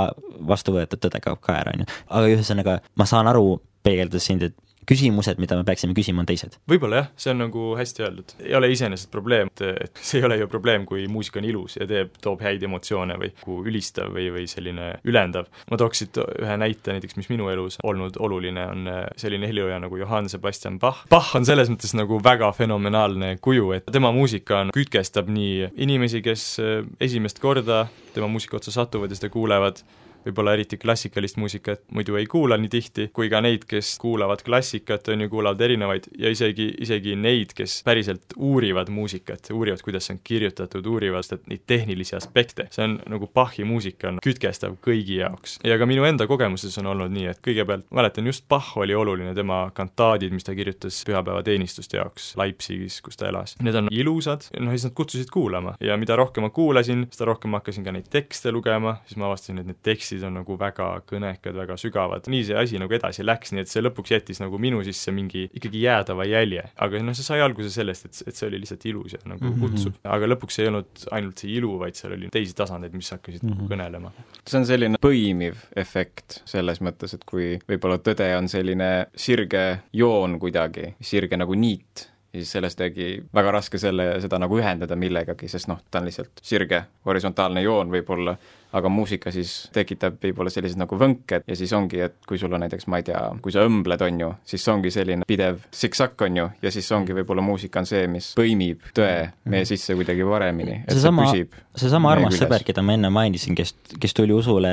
[0.48, 1.90] vastu võetud tõde kaob ka ära, on ju.
[2.08, 4.56] aga ühesõnaga, ma saan aru, peegeldas sind, et
[4.88, 6.56] küsimused, mida me peaksime küsima, on teised.
[6.70, 8.34] võib-olla jah, see on nagu hästi öeldud.
[8.44, 11.86] ei ole iseenesest probleem, et see ei ole ju probleem, kui muusika on ilus ja
[11.90, 15.50] teeb, toob häid emotsioone või nagu ülistav või, või selline ülendav.
[15.70, 19.80] ma tooks siit ühe näite näiteks, mis minu elus olnud oluline, on äh, selline helilooja
[19.82, 21.04] nagu Johann Sebastian Bach.
[21.10, 26.22] Bach on selles mõttes nagu väga fenomenaalne kuju, et tema muusika on, kütkestab nii inimesi,
[26.24, 29.82] kes äh, esimest korda tema muusika otsa satuvad ja seda kuulevad,
[30.26, 35.08] võib-olla eriti klassikalist muusikat muidu ei kuula nii tihti, kui ka neid, kes kuulavad klassikat,
[35.12, 40.16] on ju, kuulavad erinevaid ja isegi, isegi neid, kes päriselt uurivad muusikat, uurivad, kuidas see
[40.16, 42.68] on kirjutatud, uurivad seda, neid tehnilisi aspekte.
[42.70, 45.58] see on nagu Bachi muusika on kütkestav kõigi jaoks.
[45.64, 49.34] ja ka minu enda kogemuses on olnud nii, et kõigepealt mäletan, just Bach oli oluline,
[49.34, 53.56] tema kantaadid, mis ta kirjutas pühapäevateenistuste jaoks Leipzigis, kus ta elas.
[53.62, 57.54] Need on ilusad, noh siis nad kutsusid kuulama ja mida rohkem ma kuulasin, seda rohkem
[57.54, 60.56] ma hakkasin ka neid tekste lugema, siis ma avastasin, et need tekstid tekstid on nagu
[60.58, 64.40] väga kõnekad, väga sügavad, nii see asi nagu edasi läks, nii et see lõpuks jättis
[64.42, 66.64] nagu minu sisse mingi ikkagi jäädava jälje.
[66.76, 69.54] aga noh, see sai alguse sellest, et, et see oli lihtsalt ilus ja nagu mm
[69.54, 69.60] -hmm.
[69.60, 69.94] kutsuv.
[70.04, 73.52] aga lõpuks ei olnud ainult see ilu, vaid seal oli teisi tasandeid, mis hakkasid mm
[73.52, 73.70] -hmm.
[73.70, 74.12] kõnelema.
[74.46, 80.38] see on selline põimiv efekt selles mõttes, et kui võib-olla tõde on selline sirge joon
[80.40, 85.48] kuidagi, sirge nagu niit, ja siis sellest tegi väga raske selle, seda nagu ühendada millegagi,
[85.50, 88.36] sest noh, ta on lihtsalt sirge horisontaalne joon võib-olla
[88.76, 92.62] aga muusika siis tekitab võib-olla sellised nagu võnked ja siis ongi, et kui sul on
[92.62, 96.38] näiteks, ma ei tea, kui sa õmbled, on ju, siis ongi selline pidev siksak, on
[96.38, 99.50] ju, ja siis ongi võib-olla muusika on see, mis põimib tõe mhm.
[99.54, 103.58] meie sisse kuidagi paremini, et seesama, see püsib seesama armas sõber, keda ma enne mainisin,
[103.58, 104.72] kes, kes tuli usule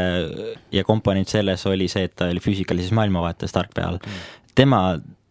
[0.74, 4.26] ja komponent selles oli see, et ta oli füüsikalises maailmavaates tark peal mm.,
[4.58, 4.82] tema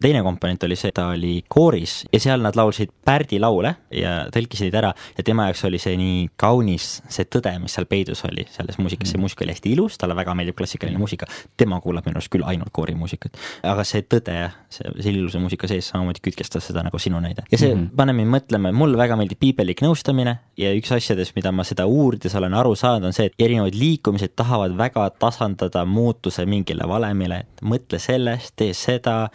[0.01, 4.75] teine komponent oli see, ta oli kooris ja seal nad laulsid Pärdi laule ja tõlkisid
[4.77, 8.77] ära ja tema jaoks oli see nii kaunis, see tõde, mis seal peidus oli selles
[8.81, 9.25] muusikas, see mm.
[9.25, 12.73] muusika oli hästi ilus, talle väga meeldib klassikaline muusika, tema kuulab minu arust küll ainult
[12.75, 13.39] koorimuusikat.
[13.71, 14.37] aga see tõde,
[14.69, 17.47] see, see ilusa muusika sees samamoodi kütkestas seda nagu sinu näide.
[17.51, 17.95] ja see mm -hmm.
[17.97, 22.35] paneb mind mõtlema, mulle väga meeldib piibellik nõustamine ja üks asjadest, mida ma seda uurides
[22.35, 27.61] olen aru saanud, on see, et erinevad liikumised tahavad väga tasandada muutuse mingile valemile, et
[27.61, 29.29] mõtle sellest, tee seda,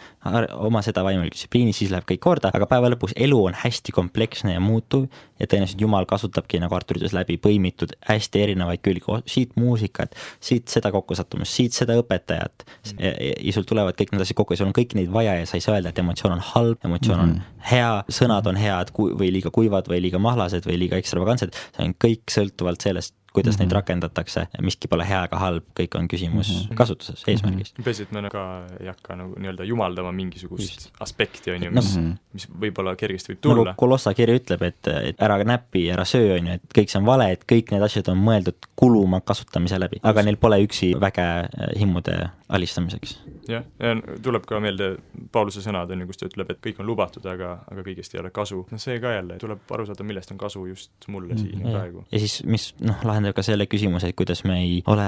[0.55, 4.55] oma seda vaimulist distsipliini, siis läheb kõik korda, aga päeva lõpuks elu on hästi kompleksne
[4.55, 5.07] ja muutuv
[5.39, 10.71] ja tõenäoliselt Jumal kasutabki, nagu Artur ütles, läbi põimitud hästi erinevaid külgi, siit muusikat, siit
[10.71, 12.99] seda kokkusattumust, siit seda õpetajat mm.
[12.99, 15.49] ja, ja sul tulevad kõik need asjad kokku ja sul on kõiki neid vaja ja
[15.49, 17.57] sa ei saa öelda, et emotsioon on halb, emotsioon mm -hmm.
[17.57, 21.87] on hea, sõnad on head või liiga kuivad või liiga mahlased või liiga ekstravagantsed, see
[21.87, 23.59] on kõik sõltuvalt sellest, kuidas mm -hmm.
[23.59, 23.75] neid mhm.
[23.75, 26.75] rakendatakse, miski pole hea ega halb, kõik on küsimus mm -hmm.
[26.75, 27.79] kasutuses, eesmärgis mm.
[27.79, 27.83] -hmm.
[27.83, 30.91] peaasi, et me ka ei hakka nagu nii-öelda jumaldama mingisugust Just.
[30.99, 33.63] aspekti, on ju, mis no,, mis võib-olla kergesti võib tulla.
[33.63, 37.01] nagu Kolossa kiri ütleb, et, et ära näpi, ära söö, on ju, et kõik see
[37.01, 40.93] on vale, et kõik need asjad on mõeldud kuluma kasutamise läbi, aga neil pole üksi
[40.99, 43.21] väge äh, himmude alistamiseks.
[43.47, 44.97] jah, ja tuleb ka meelde
[45.31, 48.21] Pauluse sõnad, on ju, kus ta ütleb, et kõik on lubatud, aga, aga kõigest ei
[48.21, 48.65] ole kasu.
[48.71, 51.73] no see ka jälle, tuleb aru saada, millest on kasu just mulle mm, siin ja
[51.77, 52.05] praegu.
[52.11, 55.07] ja siis, mis noh, lahendab lahendab ka selle küsimuse, et kuidas me ei ole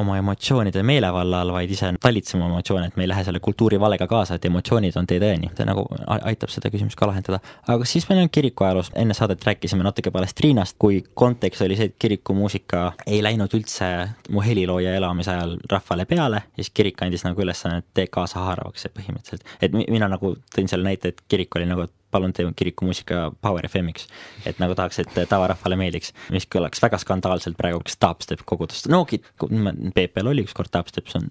[0.00, 4.38] oma emotsioonide meelevalla all, vaid ise talitseme emotsioone, et me ei lähe selle kultuurivalega kaasa,
[4.38, 5.50] et emotsioonid on tee tõeni.
[5.56, 7.40] see nagu aitab seda küsimust ka lahendada.
[7.68, 11.90] aga siis meil on kiriku ajaloost, enne saadet rääkisime natuke Palestriinast, kui kontekst oli see,
[11.92, 13.90] et kirikumuusika ei läinud üldse
[14.30, 18.94] mu helilooja elamise ajal rahvale peale siis kirik andis nagu ülesanne, et tee kaasahaaravaks see
[18.94, 19.46] põhimõtteliselt.
[19.62, 24.06] et mina nagu tõin selle näite, et kirik oli nagu palun tee kirikumuusika Power FM-iks.
[24.46, 29.04] et nagu tahaks, et tavarahvale meeldiks, mis kõlaks väga skandaalselt praegu, kas dubstep kogudust, no
[29.08, 31.28] PP-l oli ükskord dubstep, see on,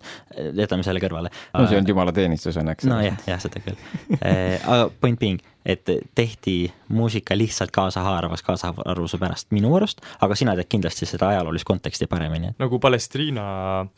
[0.59, 1.31] jätame selle kõrvale.
[1.55, 2.89] no see on jumalateenistus õnneks.
[2.89, 3.79] nojah, jah, seda küll
[4.73, 10.69] aga point being et tehti muusika lihtsalt kaasahaaravas kaasaharvuse pärast minu arust, aga sina tead
[10.71, 12.53] kindlasti seda ajaloolist konteksti paremini.
[12.59, 13.45] nagu Palestriina,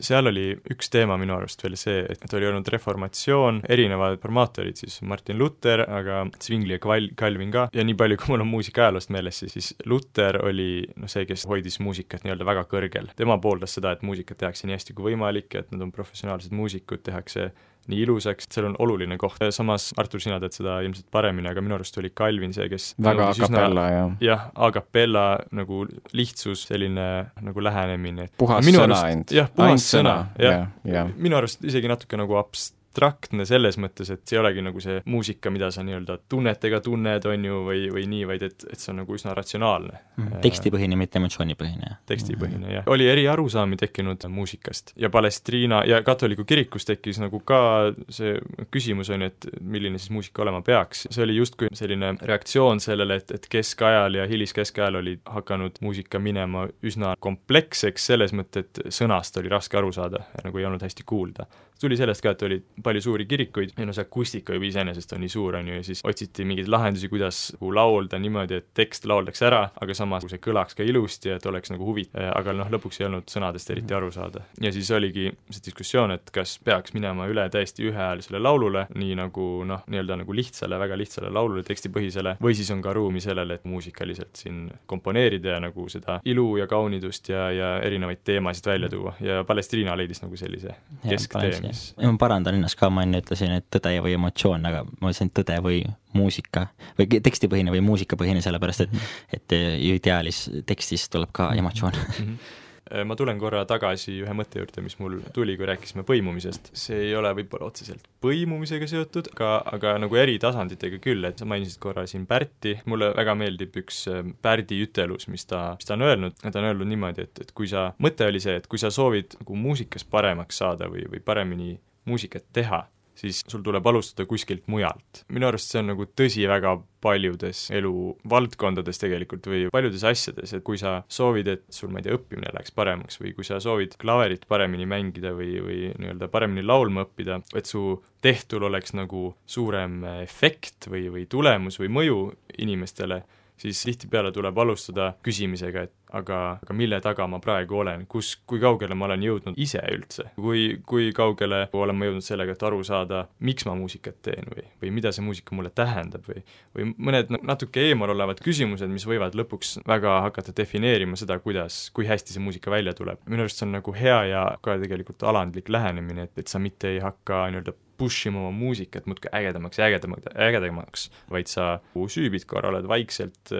[0.00, 5.00] seal oli üks teema minu arust veel see, et oli olnud reformatsioon, erinevad formaatorid siis,
[5.02, 8.86] Martin Luther, aga Zwingli ja Kval-, Calvin ka, ja nii palju, kui mul on muusika
[8.86, 13.10] ajaloost meeles, siis Luther oli noh, see, kes hoidis muusikat nii-öelda väga kõrgel.
[13.16, 17.02] tema pooldas seda, et muusikat tehakse nii hästi kui võimalik, et nad on professionaalsed muusikud,
[17.06, 17.50] tehakse
[17.90, 21.76] nii ilusaks, seal on oluline koht, samas Artur, sina tead seda ilmselt paremini, aga minu
[21.78, 24.14] arust oli Calvin see, kes väga a capella, jah.
[24.24, 25.84] jah, a capella nagu
[26.16, 27.08] lihtsus, selline
[27.46, 28.30] nagu lähenemine.
[28.38, 29.34] puhas sõna ainult.
[29.34, 30.66] jah, puhas sõna, jah ja.
[30.84, 31.04] ja..
[31.16, 35.00] minu arust isegi natuke nagu abst-, abstraktne selles mõttes, et see ei olegi nagu see
[35.10, 38.92] muusika, mida sa nii-öelda tunnetega tunned, on ju, või, või nii, vaid et, et see
[38.92, 40.38] on nagu üsna ratsionaalne mm,.
[40.44, 41.96] tekstipõhine, mitte emotsioonipõhine.
[42.08, 42.88] tekstipõhine, jah.
[42.92, 47.60] oli eri arusaami tekkinud muusikast ja Palestriina ja katoliku kirikus tekkis nagu ka
[48.08, 48.36] see
[48.72, 53.20] küsimus, on ju, et milline siis muusika olema peaks, see oli justkui selline reaktsioon sellele,
[53.20, 59.36] et, et keskajal ja hiliskeskajal oli hakanud muusika minema üsna kompleksseks selles mõttes, et sõnast
[59.40, 61.46] oli raske aru saada ja nagu ei olnud hästi kuulda
[61.80, 63.74] tuli sellest ka, et oli palju suuri kirikuid.
[63.76, 66.70] Ja no see akustika juba iseenesest on nii suur, on ju, ja siis otsiti mingeid
[66.72, 71.32] lahendusi, kuidas nagu laulda niimoodi, et tekst lauldaks ära, aga samas see kõlaks ka ilusti,
[71.34, 74.44] et oleks nagu huvi-, aga noh, lõpuks ei olnud sõnadest eriti aru saada.
[74.62, 79.46] ja siis oligi see diskussioon, et kas peaks minema üle täiesti ühehäälsele laulule, nii nagu
[79.66, 83.66] noh, nii-öelda nagu lihtsale, väga lihtsale laulule, tekstipõhisele, või siis on ka ruumi sellele, et
[83.68, 89.14] muusikaliselt siin komponeerida ja nagu seda ilu ja kaunidust ja, ja erinevaid teemasid välja tuua.
[89.20, 90.74] Ja Palestriina leidis nagu sellise
[91.08, 91.86] kesktee siis.
[92.00, 95.32] ja ma parandan ennast ka, ma enne ütlesin, et tõde või emotsioon, aga ma ütlesin
[95.36, 95.80] tõde või
[96.16, 99.40] muusika või tekstipõhine või muusikapõhine, sellepärast et -hmm.
[99.40, 99.58] et
[99.96, 102.22] ideaalis tekstis tuleb ka emotsioon mm.
[102.22, 102.62] -hmm
[103.06, 106.70] ma tulen korra tagasi ühe mõtte juurde, mis mul tuli, kui rääkisime põimumisest.
[106.76, 111.48] see ei ole võib-olla otseselt põimumisega seotud, aga, aga nagu eri tasanditega küll, et sa
[111.48, 115.96] mainisid korra siin Pärti, mulle väga meeldib üks äh, Pärdi ütelus, mis ta, mis ta
[115.98, 118.78] on öelnud, ta on öelnud niimoodi, et, et kui sa, mõte oli see, et kui
[118.82, 121.74] sa soovid nagu muusikas paremaks saada või, või paremini
[122.06, 125.24] muusikat teha, siis sul tuleb alustada kuskilt mujalt.
[125.32, 130.78] minu arust see on nagu tõsi väga paljudes eluvaldkondades tegelikult või paljudes asjades, et kui
[130.80, 134.46] sa soovid, et sul, ma ei tea, õppimine läheks paremaks või kui sa soovid klaverit
[134.48, 140.90] paremini mängida või, või nii-öelda paremini laulma õppida, et su tehtul oleks nagu suurem efekt
[140.92, 142.20] või, või tulemus või mõju
[142.58, 143.22] inimestele,
[143.56, 148.60] siis tihtipeale tuleb alustada küsimisega, et aga, aga mille taga ma praegu olen, kus, kui
[148.62, 152.82] kaugele ma olen jõudnud ise üldse, kui, kui kaugele olen ma jõudnud sellega, et aru
[152.86, 156.42] saada, miks ma muusikat teen või, või mida see muusika mulle tähendab või
[156.76, 162.08] või mõned natuke eemal olevad küsimused, mis võivad lõpuks väga hakata defineerima seda, kuidas, kui
[162.08, 163.22] hästi see muusika välja tuleb.
[163.26, 166.96] minu arust see on nagu hea ja ka tegelikult alandlik lähenemine, et, et sa mitte
[166.96, 172.44] ei hakka nii-öelda push ima oma muusikat muudkui ägedamaks ja ägedamaks, ägedamaks, vaid sa süübid
[172.48, 173.54] korra, oled vaikselt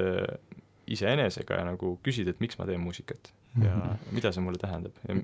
[0.86, 3.32] iseenesega ja nagu küsid, et miks ma teen muusikat
[3.64, 4.12] ja mm -hmm.
[4.12, 5.14] mida see mulle tähendab ja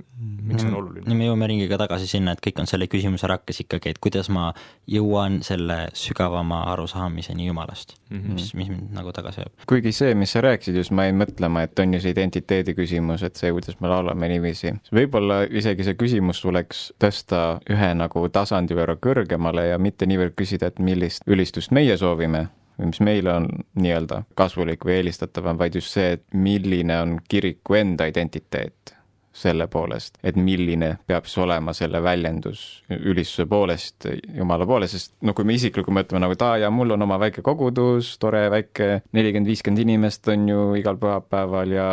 [0.43, 1.05] miks see on oluline.
[1.07, 4.31] no me jõuame ringiga tagasi sinna, et kõik on selle küsimuse rakkes ikkagi, et kuidas
[4.31, 4.53] ma
[4.89, 8.33] jõuan selle sügavama arusaamiseni Jumalast mm, -hmm.
[8.33, 9.53] mis, mis mind nagu tagasi ajab.
[9.67, 13.23] kuigi see, mis sa rääkisid, just ma jäin mõtlema, et on ju see identiteedi küsimus,
[13.23, 18.75] et see, kuidas me laulame niiviisi, võib-olla isegi see küsimus tuleks tõsta ühe nagu tasandi
[18.75, 23.49] võrra kõrgemale ja mitte niivõrd küsida, et millist ülistust meie soovime või mis meile on
[23.75, 28.97] nii-öelda kasulik või eelistatavam, vaid just see, et milline on kiriku enda identiteet
[29.33, 34.07] selle poolest, et milline peab siis olema selle väljendus ülistuse poolest,
[34.37, 37.17] Jumala poole, sest no kui me isiklikult mõtleme nagu, et aa jaa, mul on oma
[37.23, 41.89] väike kogudus, tore väike nelikümmend, viiskümmend inimest on ju igal pühapäeval ja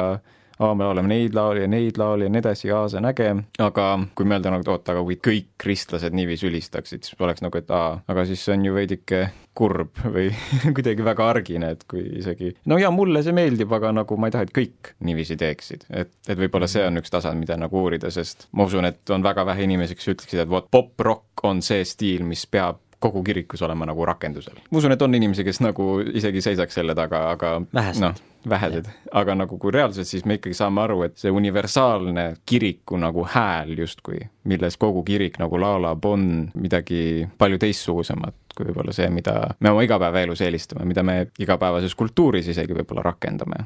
[0.60, 3.30] aa, me oleme neid laule ja neid laule ja nii edasi, aa, see on äge,
[3.64, 3.86] aga
[4.18, 7.72] kui mõelda nagu, et oot, aga kui kõik kristlased niiviisi ülistaksid, siis oleks nagu, et
[7.76, 9.22] aa, aga siis see on ju veidike
[9.60, 10.30] kurb või
[10.76, 14.36] kuidagi väga argine, et kui isegi no jaa, mulle see meeldib, aga nagu ma ei
[14.36, 18.12] taha, et kõik niiviisi teeksid, et, et võib-olla see on üks tasand, mida nagu uurida,
[18.14, 21.84] sest ma usun, et on väga vähe inimesi, kes ütleksid, et vot pop-rock on see
[21.88, 24.60] stiil, mis peab kogu kirikus olema nagu rakendusel.
[24.72, 29.36] ma usun, et on inimesi, kes nagu isegi seisaks selle taga, aga noh, vähesed, aga
[29.36, 34.22] nagu kui reaalselt, siis me ikkagi saame aru, et see universaalne kiriku nagu hääl justkui,
[34.50, 39.86] milles kogu kirik nagu laulab, on midagi palju teistsugusemat kui võib-olla see, mida me oma
[39.86, 43.62] igapäevaelus eelistame, mida me igapäevases kultuuris isegi võib-olla rakendame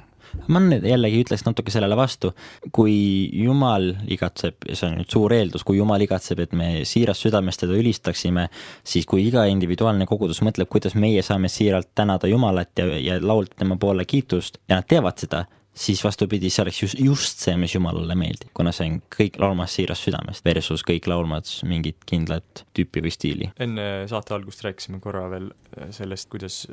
[0.48, 2.34] ma nüüd jällegi ütleks natuke sellele vastu,
[2.76, 2.96] kui
[3.43, 7.78] Jumal igatseb, see on nüüd suur eeldus, kui Jumal igatseb, et me siirast südamest teda
[7.80, 8.48] ülistaksime,
[8.84, 13.63] siis kui iga individuaalne kogudus mõtleb, kuidas meie saame siiralt tänada Jumalat ja, ja laulda
[13.63, 17.74] tema poole kiitust ja nad teevad seda, siis vastupidi, see oleks just, just see, mis
[17.76, 23.04] Jumalale meeldib, kuna see on kõik laulmas siirast südamest versus kõik laulmas mingit kindlat tüüpi
[23.06, 23.52] või stiili.
[23.63, 25.50] enne saate algust rääkisime korra veel
[25.96, 26.63] sellest, kuidas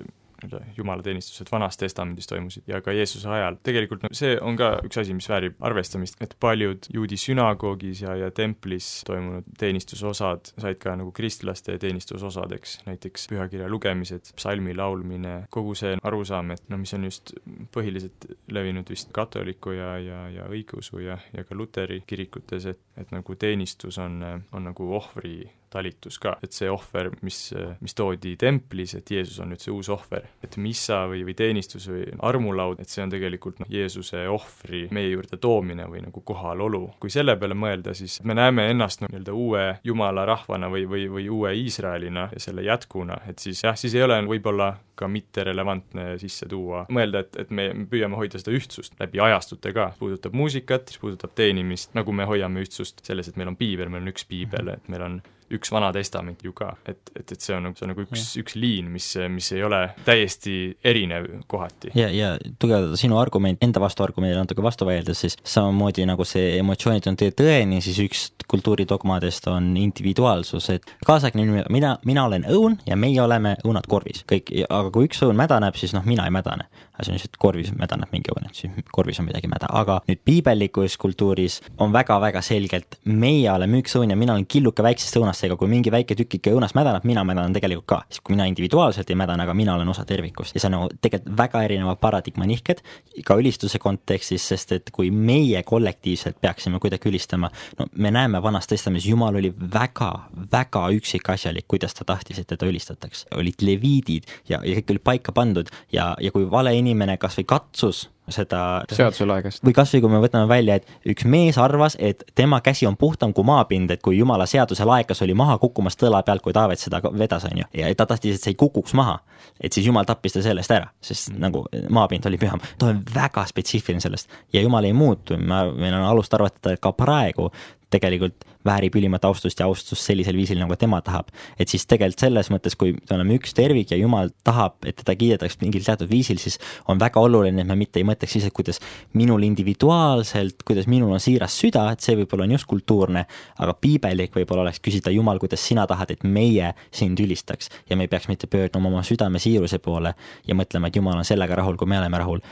[0.76, 3.58] jumalateenistused Vanas Testamendis toimusid ja ka Jeesuse ajal.
[3.62, 8.16] tegelikult no see on ka üks asi, mis väärib arvestamist, et paljud juudi sünagoogis ja,
[8.16, 15.74] ja templis toimunud teenistusosad said ka nagu kristlaste teenistusosadeks, näiteks pühakirja lugemised, psalmi laulmine, kogu
[15.78, 17.34] see arusaam, et noh, mis on just
[17.74, 23.14] põhiliselt levinud vist katoliku ja, ja, ja õigeusu ja, ja ka luteri kirikutes, et, et
[23.14, 24.20] nagu teenistus on,
[24.52, 25.38] on nagu ohvri
[25.70, 27.38] talitus ka, et see ohver, mis,
[27.80, 31.88] mis toodi templis, et Jeesus on nüüd see uus ohver, et missa või, või teenistus
[31.90, 36.82] või armulaud, et see on tegelikult noh, Jeesuse ohvri meie juurde toomine või nagu kohalolu.
[37.00, 41.06] kui selle peale mõelda, siis me näeme ennast noh, nii-öelda uue jumala rahvana või, või,
[41.10, 45.44] või uue Iisraelina ja selle jätkuna, et siis jah, siis ei ole võib-olla ka mitte
[45.48, 50.36] relevantne sisse tuua, mõelda, et, et me püüame hoida seda ühtsust läbi ajastute ka, puudutab
[50.36, 54.12] muusikat, mis puudutab teenimist, nagu me hoiame ühtsust selles, et meil on piibel, meil on
[54.12, 57.70] üks piibel, et meil on üks Vana Testament ju ka, et, et, et see on
[57.74, 61.92] see on nagu üks, üks liin, mis, mis ei ole täiesti erinev kohati.
[61.98, 67.08] ja, ja tugevdada sinu argument, enda vastuargumendile natuke vastu vaieldes, siis samamoodi nagu see emotsioonid
[67.10, 72.78] on tee tõeni, siis üks kultuuridogmadest on individuaalsus, et kaasaegne inimene, mina, mina olen õun
[72.86, 76.34] ja meie oleme õunad korvis, kõik, aga kui üks õun mädaneb, siis noh, mina ei
[76.34, 76.68] mädane.
[77.00, 80.18] see on lihtsalt korvis mädaneb mingi õun, et siis korvis on midagi mäda, aga nüüd
[80.20, 85.39] piibellikus kultuuris on väga-väga selgelt, meie oleme üks õun ja mina olen killuke väiksest õunast
[85.40, 89.10] seega kui mingi väike tükike õunas mädaneb, mina mädanen tegelikult ka, siis kui mina individuaalselt
[89.10, 92.46] ei mädane, aga mina olen osa tervikust ja see on nagu tegelikult väga erinevad paradigma
[92.48, 92.82] nihked
[93.26, 98.68] ka ülistuse kontekstis, sest et kui meie kollektiivselt peaksime kuidagi ülistama, no me näeme Vanas
[98.70, 100.10] Testamendis, Jumal oli väga,
[100.52, 103.26] väga üksikasjalik, kuidas ta tahtis, et teda ülistataks.
[103.36, 107.48] olid leviidid ja, ja kõik oli paika pandud ja, ja kui vale inimene kas või
[107.48, 108.60] katsus seda
[108.92, 109.64] seaduse laegast.
[109.66, 113.34] või kasvõi kui me võtame välja, et üks mees arvas, et tema käsi on puhtam
[113.36, 117.02] kui maapind, et kui jumala seaduse laekas oli maha kukkumas tõla pealt, kui Taavet seda
[117.04, 119.18] vedas, on ju, ja ta tahtis, et see ei kukuks maha.
[119.60, 122.60] et siis jumal tappis ta sellest ära, sest nagu maapind oli püham.
[122.78, 126.80] ta on väga spetsiifiline sellest ja jumal ei muutu, ma, meil on alust arvata, et
[126.80, 127.50] ka praegu
[127.90, 131.30] tegelikult väärib ülimat austust ja austust sellisel viisil, nagu tema tahab.
[131.58, 135.14] et siis tegelikult selles mõttes, kui me oleme üks tervik ja Jumal tahab, et teda
[135.16, 138.54] kiidetaks mingil teatud viisil, siis on väga oluline, et me mitte ei mõtleks siis, et
[138.56, 138.80] kuidas
[139.16, 143.24] minul individuaalselt, kuidas minul on siiras süda, et see võib-olla on just kultuurne,
[143.58, 148.04] aga piibelik võib-olla oleks küsida, Jumal, kuidas sina tahad, et meie sind ülistaks ja me
[148.04, 150.14] ei peaks mitte pöörduma oma südame siiruse poole
[150.46, 152.44] ja mõtlema, et Jumal on sellega rahul, kui me oleme rahul,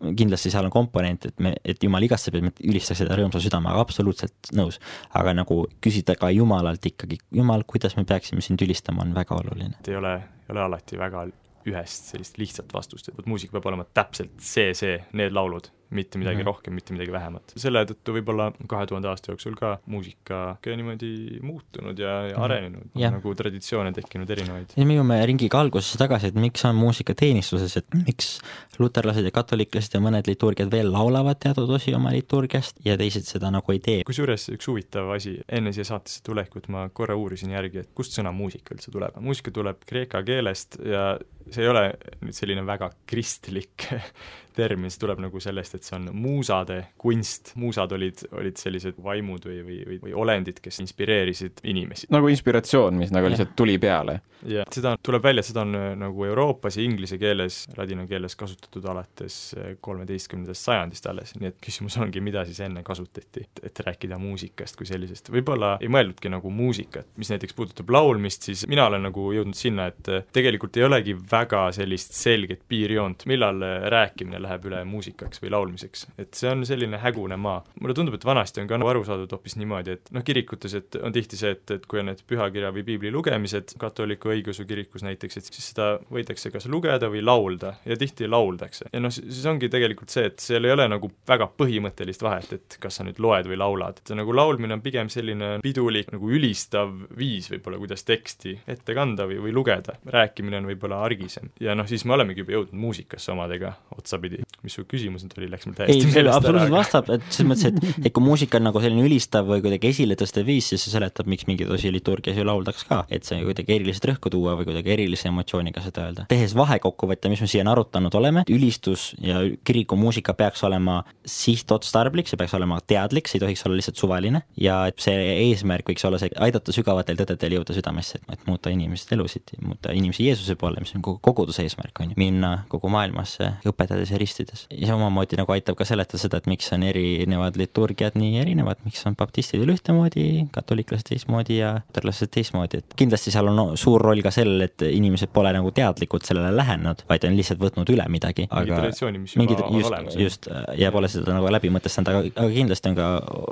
[0.00, 3.82] kindlasti seal on komponent, et me, et jumal igatseb, et me ülistaks seda rõõmsa südamega,
[3.82, 4.80] absoluutselt nõus.
[5.14, 9.76] aga nagu küsida ka jumalalt ikkagi, jumal, kuidas me peaksime sind ülistama, on väga oluline.
[9.88, 10.14] ei ole,
[10.46, 11.26] ei ole alati väga
[11.68, 16.36] ühest sellist lihtsat vastust, et muusika peab olema täpselt see, see, need laulud mitte midagi
[16.36, 16.46] mm -hmm.
[16.46, 17.52] rohkem, mitte midagi vähemat.
[17.56, 22.42] selle tõttu võib-olla kahe tuhande aasta jooksul ka muusika ka niimoodi muutunud ja, ja mhm.
[22.42, 23.16] arenenud mm, -hmm.
[23.18, 24.74] nagu traditsioone tekkinud erinevaid.
[24.76, 28.38] ja me jõuame ringiga algusesse tagasi, et miks on muusika teenistuses, et miks
[28.78, 33.50] luterlased ja katoliklased ja mõned liturgiad veel laulavad teatud osi oma liturgiast ja teised seda
[33.50, 34.04] nagu ei tee.
[34.06, 38.32] kusjuures üks huvitav asi, enne siia saatesse tulekut ma korra uurisin järgi, et kust sõna
[38.32, 39.16] muusika üldse tuleb.
[39.20, 41.18] muusika tuleb kreeka keelest ja
[41.50, 41.84] see ei ole
[42.20, 43.86] nüüd selline väga kristlik
[44.58, 49.46] termin, see tuleb nagu sellest, et see on muusade kunst, muusad olid, olid sellised vaimud
[49.48, 52.08] või, või, või, või olendid, kes inspireerisid inimesi.
[52.12, 54.20] nagu inspiratsioon, mis nagu lihtsalt tuli peale.
[54.48, 58.86] jah, seda tuleb välja, seda on äh, nagu Euroopas ja inglise keeles, ladina keeles kasutatud
[58.92, 64.18] alates äh, kolmeteistkümnendast sajandist alles, nii et küsimus ongi, mida siis enne kasutati, et rääkida
[64.20, 65.32] muusikast kui sellisest.
[65.34, 69.90] võib-olla ei mõeldudki nagu muusikat, mis näiteks puudutab laulmist, siis mina olen nagu jõudnud sinna,
[69.92, 73.60] et äh, tegelikult ei olegi väga sellist selget piirjoont, millal
[73.92, 75.69] rääkimine läheb üle muusikaks või laulmiseks.
[76.18, 77.62] Et see on selline hägune maa.
[77.80, 81.14] mulle tundub, et vanasti on ka aru saadud hoopis niimoodi, et noh, kirikutes, et on
[81.14, 85.38] tihti see, et, et kui on need pühakirja või piibli lugemised katoliku õigeusu kirikus näiteks,
[85.38, 88.90] et siis seda võidakse kas lugeda või laulda ja tihti lauldakse.
[88.92, 92.78] ja noh, siis ongi tegelikult see, et seal ei ole nagu väga põhimõttelist vahet, et
[92.82, 96.92] kas sa nüüd loed või laulad, et nagu laulmine on pigem selline pidulik nagu ülistav
[97.18, 99.98] viis võib-olla, kuidas teksti ette kanda või, või lugeda.
[100.06, 101.52] rääkimine on võib-olla argisem.
[101.60, 105.48] ja noh, siis me olemegi juba jõudnud muusikasse omadega otsapidi mis su küsimus nüüd oli,
[105.52, 106.64] läks mul täiesti ei, meelest ära.
[106.72, 110.46] vastab, et selles mõttes, et et kui muusika on nagu selline ülistav või kuidagi esiletõstev
[110.46, 114.10] viis, siis see seletab, miks mingeid osi liturgias ju lauldaks ka, et see kuidagi eriliselt
[114.12, 116.26] rõhku õhku tuua või kuidagi erilise emotsiooniga seda öelda.
[116.28, 122.54] tehes vahekokkuvõtte, mis me siiani arutanud oleme, ülistus ja kirikumuusika peaks olema sihtotstarblik, see peaks
[122.54, 125.16] olema teadlik, see ei tohiks olla lihtsalt suvaline ja et see
[125.48, 130.28] eesmärk võiks olla see, aidata sügavatel tõdedel jõuda südamesse, et muuta inimeste elusid, muuta inimesi
[130.28, 134.66] Jeesuse poole, mis on kogu koguduse eesmärk, on ju, minna kogu maailmasse õpetades ja ristides.
[134.70, 139.02] ja omamoodi nagu aitab ka seletada seda, et miks on erinevad liturgiad nii erinevad, miks
[139.08, 144.32] on baptistidel ühtemoodi, katoliiklased teistmoodi ja luterlased teistmoodi, et kindlasti seal on suur roll ka
[144.34, 148.46] sellel, et inimesed pole nagu teadlikult sellele lähenenud, vaid on lihtsalt võtnud üle midagi.
[148.50, 150.18] mingi traditsiooni, mis juba mingid, on just, olemas.
[150.24, 153.08] just, ja pole seda nagu läbi mõtestanud, aga, aga kindlasti on ka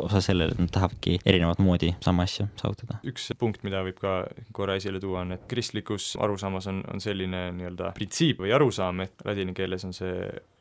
[0.08, 3.00] osa sellel, et nad tahavadki erinevat moodi sama asja saavutada.
[3.08, 4.18] üks punkt, mida võib ka
[4.56, 9.26] korra esile tuua, on, et kristlikus arusaamas on, on selline nii-öelda printsiip või arusaam, et
[9.26, 10.14] ladina keeles on see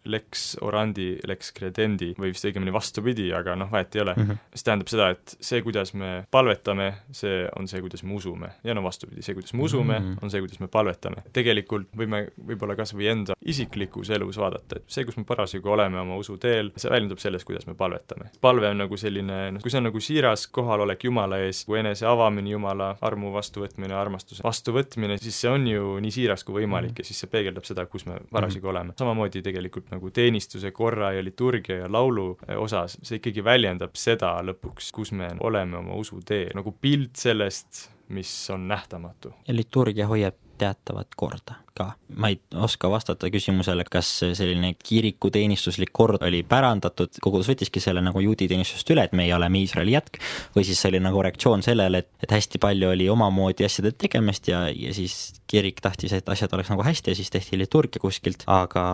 [0.07, 4.23] lex orandi, lex credendi või vist õigemini vastupidi, aga noh, vahet ei ole mm.
[4.23, 4.31] Mhm.
[4.31, 4.55] -hmm.
[4.57, 8.49] see tähendab seda, et see, kuidas me palvetame, see on see, kuidas me usume.
[8.63, 10.13] ja no vastupidi, see, kuidas me usume mm, Mhm.
[10.13, 10.23] -hmm.
[10.23, 11.23] on see, kuidas me palvetame.
[11.33, 15.99] tegelikult võime võib-olla kas või enda isiklikus elus vaadata, et see, kus me parasjagu oleme
[15.99, 18.29] oma usuteel, see väljendub selles, kuidas me palvetame.
[18.41, 22.05] palve on nagu selline, noh, kui see on nagu siiras kohalolek Jumala ees, kui enese
[22.05, 27.03] avamine Jumala armu vastuvõtmine, armastuse vastuvõtmine, siis see on ju nii siiras kui võimalik ja
[27.07, 28.93] siis see peegeldab seda, kus me parasjagu oleme.
[28.99, 34.35] samamoodi tegelikult nagu teenistuse korra ja liturgia ja laulu eh, osas, see ikkagi väljendab seda
[34.45, 39.33] lõpuks, kus me oleme oma usuteel, nagu pilt sellest, mis on nähtamatu.
[39.47, 41.91] ja liturgia hoiab teatavat korda ka.
[42.17, 48.21] ma ei oska vastata küsimusele, kas selline kirikuteenistuslik kord oli pärandatud, kogudus võttiski selle nagu
[48.23, 50.19] juudi teenistusest üle, et meie oleme Iisraeli jätk,
[50.55, 54.49] või siis see oli nagu reaktsioon sellele, et, et hästi palju oli omamoodi asjade tegemist
[54.49, 55.17] ja, ja siis
[55.47, 58.85] kirik tahtis, et asjad oleks nagu hästi ja siis tehti liturgia kuskilt, aga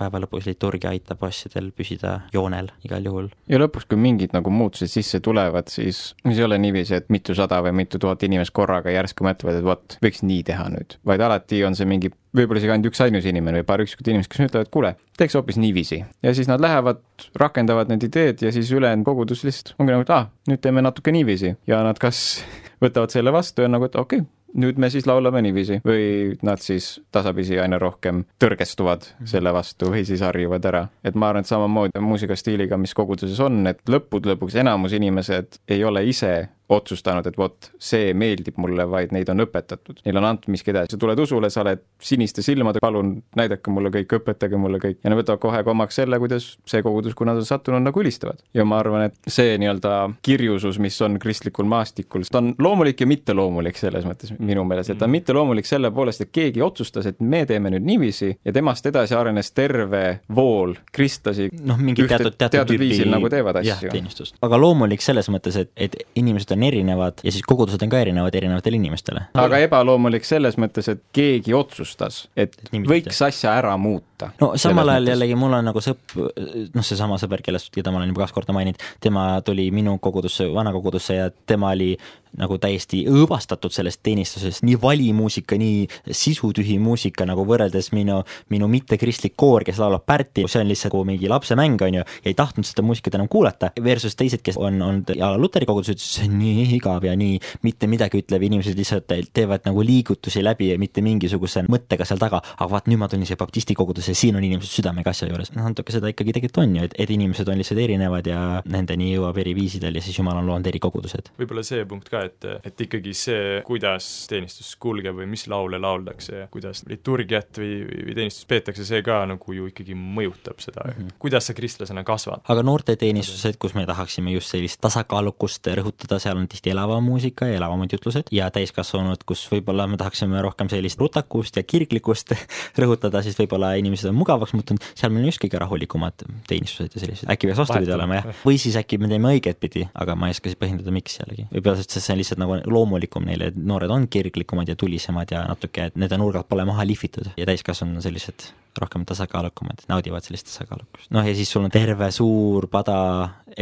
[0.00, 3.30] päeva lõpus liturgia aitab asjadel püsida joonel igal juhul.
[3.50, 7.76] ja lõpuks, kui mingid nagu muutused sisse tulevad, siis ei ole niiviisi, et mitusada või
[7.82, 11.78] mitu tuhat inimest korraga järsku mõtlevad, et vot, võiks nii teha nüüd, vaid alati on
[11.78, 15.36] see mingi võib-olla isegi ainult üksainus inimene või paar üksikut inimest, kes ütlevad, kuule, teeks
[15.38, 16.02] hoopis niiviisi.
[16.22, 17.02] ja siis nad lähevad,
[17.40, 20.84] rakendavad need ideed ja siis ülejäänud kogudus lihtsalt ongi nagu, et aa ah,, nüüd teeme
[20.84, 22.42] natuke niiviisi ja nad kas
[22.84, 26.62] võtavad selle vastu ja nagu, et okei okay, nüüd me siis laulame niiviisi või nad
[26.62, 30.86] siis tasapisi aina rohkem tõrgestuvad selle vastu või siis harjuvad ära.
[31.04, 35.84] et ma arvan, et samamoodi muusikastiiliga, mis koguduses on, et lõppude lõpuks enamus inimesed ei
[35.84, 40.02] ole ise otsustanud, et vot, see meeldib mulle, vaid neid on õpetatud.
[40.06, 43.92] Neile on antud miski edasi, sa tuled usule, sa oled siniste silmadega, palun näidake mulle
[43.94, 47.28] kõik, õpetage mulle kõik ja nad võtavad kohe ka omaks selle, kuidas see kogudus, kuhu
[47.28, 48.40] nad on sattunud, nagu ülistavad.
[48.54, 49.96] ja ma arvan, et see nii-öelda
[50.26, 55.00] kirjusus, mis on kristlikul maastikul, ta on loomulik ja mitteloomulik selles mõttes minu meelest, et
[55.00, 58.86] ta on mitteloomulik selle poolest, et keegi otsustas, et me teeme nüüd niiviisi ja temast
[58.86, 63.60] edasi arenes terve vool kristlasi noh, mingi ühte- teatud, teatud, teatud tüüpi viisil nagu teevad
[63.64, 63.92] jah, asju.
[63.94, 64.36] teenistust.
[64.44, 68.34] aga loomulik selles mõttes, et, et inimesed on erinevad ja siis kogudused on ka erinevad
[68.34, 69.26] erinevatele inimestele.
[69.34, 74.06] aga ebaloomulik selles mõttes, et keegi otsustas, et võiks asja ära muuta.
[74.40, 78.12] No samal ajal jällegi mul on nagu sõp-, noh, seesama sõber, kellest, keda ma olen
[78.12, 81.94] juba kaks korda maininud, tema tuli minu kogudusse, vana kogudusse ja tema oli
[82.38, 88.20] nagu täiesti õõvastatud sellest teenistusest, nii valimuusika, nii sisutühi muusika nagu võrreldes minu,
[88.52, 92.30] minu mittekristlik koor, kes laulab Pärti, see on lihtsalt nagu mingi lapsemäng, on ju, ja
[92.30, 96.12] ei tahtnud seda muusikat enam kuulata, versus teised, kes on olnud ja luteri koguduses ütles,
[96.18, 100.70] see on nii igav ja nii mitte midagi ütlev, inimesed lihtsalt teevad nagu liigutusi läbi
[100.70, 104.36] ja mitte mingisuguse mõttega seal taga, aga vaat nüüd ma tulin siia baptisti kogudusse, siin
[104.38, 107.48] on inimesed südamega asja juures, noh natuke seda ikkagi tegelikult on ju, et, et inimesed
[107.50, 108.40] on lihtsalt erinevad ja
[108.70, 111.32] nendeni jõuab eri viisidel ja siis Jumal on loonud erikogudused.
[111.40, 116.44] võib-olla see punkt ka, et, et ikkagi see, kuidas teenistus kulgeb või mis laule lauldakse
[116.44, 117.72] ja kuidas liturgiat või,
[118.08, 121.16] või teenistust peetakse, see ka nagu ju ikkagi mõjutab seda mm, -hmm.
[121.22, 122.44] kuidas sa kristlasena kasvad.
[122.48, 127.58] aga noorteteenistused, kus me tahaksime just sellist tasakaalukust rõhutada, seal on tihti elava muusika ja
[127.60, 132.34] elavamad jutlused ja täiskasvanud, kus võib-olla me tahaksime rohkem sellist rutakust ja kirglikkust
[132.82, 137.02] rõhutada, siis võib-olla inimesed on mugavaks muutunud, seal meil on just kõige rahulikumad teenistused ja
[137.04, 140.30] sellised, äkki peaks vastupidi olema jah, või siis äkki me teeme õiget pidi, aga ma
[140.30, 141.46] ei oska siis põhjendada, miks jällegi.
[141.52, 145.44] võib-olla sest see on lihtsalt nagu loomulikum neile, et noored on kirglikumad ja tulisemad ja
[145.50, 150.46] natuke, et nende nurgad pole maha lihvitud ja täiskasvanud on sellised rohkem tasakaalukamad, naudivad sellist
[150.50, 151.10] tasakaalukust.
[151.10, 152.96] noh, ja siis sul on terve suur pada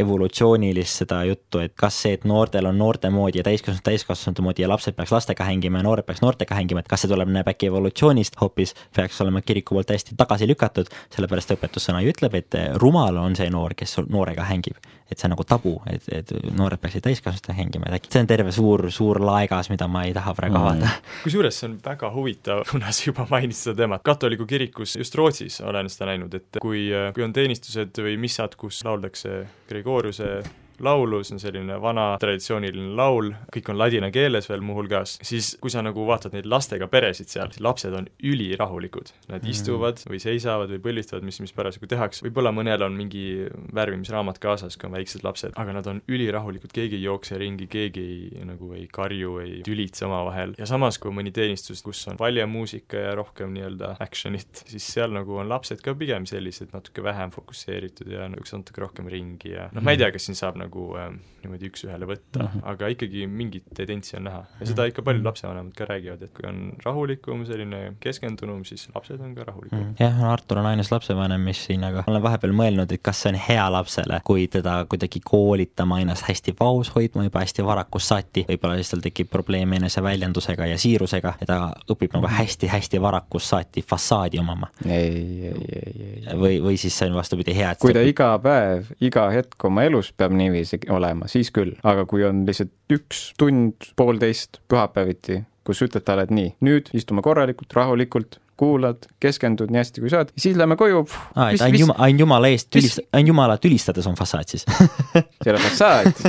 [0.01, 4.65] evolutsioonilist seda juttu, et kas see, et noortel on noorte moodi ja täiskasvanud täiskasvanute moodi
[4.65, 7.49] ja lapsed peaks lastega hängima ja noored peaks noortega hängima, et kas see tuleb, näeb
[7.51, 12.61] äkki evolutsioonist hoopis, peaks olema kiriku poolt hästi tagasi lükatud, sellepärast õpetussõna ju ütleb, et
[12.81, 14.79] rumal on see noor, kes noorega hängib.
[15.09, 18.29] Et see on nagu tabu, et, et noored peaksid täiskasvanutega hängima, et äkki see on
[18.29, 21.09] terve suur, suur laegas, mida ma ei taha praegu avada mm.
[21.25, 25.59] kusjuures see on väga huvitav, kuna sa juba mainisid seda teemat, katoliku kirikus, just Rootsis
[25.65, 30.39] olen seda näinud, et kui, kui on teenistused või missad, kus lauldakse Gregoriuse
[30.83, 35.71] laulu, see on selline vana traditsiooniline laul, kõik on ladina keeles veel muuhulgas, siis kui
[35.73, 39.13] sa nagu vaatad neid lastega peresid seal, lapsed on ülirahulikud.
[39.29, 43.47] Nad mm istuvad või seisavad või põlvistavad, mis, mis parasjagu tehakse, võib-olla mõnel on mingi
[43.75, 48.03] värvimisraamat kaasas, kui on väiksed lapsed, aga nad on ülirahulikud, keegi ei jookse ringi, keegi
[48.05, 50.53] ei nagu ei karju, ei tülitse omavahel.
[50.59, 55.39] Ja samas, kui mõni teenistus, kus on paljamuusika ja rohkem nii-öelda action'it, siis seal nagu
[55.41, 59.83] on lapsed ka pigem sellised natuke vähem fokusseeritud ja niisugused natuke rohkem ringi ja noh,
[59.85, 60.68] ma ei tea, kas siin saab nagu
[60.99, 61.13] äh,
[61.43, 62.65] niimoodi üks-ühele võtta mm, -hmm.
[62.71, 64.41] aga ikkagi mingit tendentsi on näha.
[64.59, 69.21] ja seda ikka paljud lapsevanemad ka räägivad, et kui on rahulikum, selline keskendunum, siis lapsed
[69.23, 69.93] on ka rahulikumad mm.
[69.93, 70.03] -hmm.
[70.03, 73.33] jah, Artur on ainus lapsevanem, mis siin, aga ma olen vahepeal mõelnud, et kas see
[73.33, 78.45] on hea lapsele, kui teda kuidagi koolitama ennast hästi vaos hoidma juba hästi varakult saati,
[78.49, 81.59] võib-olla siis tal tekib probleeme eneseväljendusega ja siirusega ja ta
[81.91, 84.67] õpib nagu hästi-hästi varakult saati fassaadi omama.
[84.85, 86.37] ei, ei, ei, ei.
[86.39, 89.83] või, või siis see on vastupidi hea, et kui ta iga päev, iga hetk oma
[89.83, 90.58] elus peab niiviisi
[90.93, 96.33] olema, siis küll, aga kui on lihtsalt üks tund, poolteist pühapäeviti, kus ütled talle, et
[96.33, 101.05] nii, nüüd istume korralikult, rahulikult, kuulad, keskendud nii hästi kui saad, siis lähme koju.
[101.39, 104.65] ainult jumala, ainult jumala eest tülist-, ainult jumala tülistades on fassaad siis
[105.13, 106.23] see ei ole fassaad,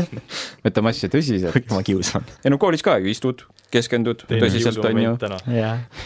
[0.67, 1.73] võtame asja tõsiselt.
[1.75, 2.29] ma kiusan.
[2.45, 3.43] ei no koolis ka ju istud,
[3.73, 5.15] keskendud Teine tõsiselt, on ju.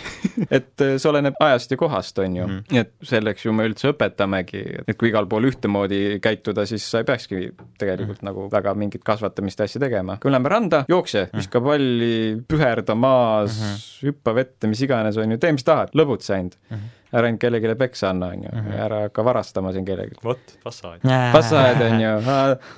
[0.59, 3.93] et äh, see oleneb ajast ja kohast, on ju mm., et selleks ju me üldse
[3.93, 7.47] õpetamegi, et kui igal pool ühtemoodi käituda, siis sa ei peakski
[7.81, 8.29] tegelikult mm.
[8.31, 10.19] nagu väga mingit kasvatamist ja asja tegema.
[10.23, 14.11] kui lähme randa, jookse, viska palli, püherda maas mm, -hmm.
[14.11, 16.77] hüppa vette, mis iganes, on ju, tee, mis tahad, lõbutse ainult mm.
[16.77, 18.85] -hmm ära ainult kellelegi peksa anna, on ju mm, -hmm.
[18.85, 20.19] ära hakka varastama siin kellelgi.
[20.25, 21.01] vot, fassaad.
[21.33, 22.13] fassaad on ju,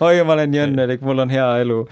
[0.01, 1.83] oi, ma olen nii õnnelik, mul on hea elu,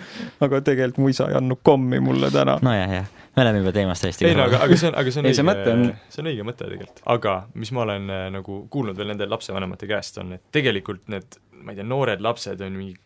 [0.40, 2.58] aga tegelikult mu isa ei andnud kommi mulle täna.
[2.62, 5.20] nojah, jah me oleme juba teemast täiesti ei no aga, aga see on, aga see
[5.20, 5.88] on ei, õige, see mõte on...
[6.08, 7.00] see on õige mõte tegelikult.
[7.16, 11.40] aga mis ma olen äh, nagu kuulnud veel nende lapsevanemate käest, on, et tegelikult need,
[11.62, 13.00] ma ei tea, noored lapsed on mingi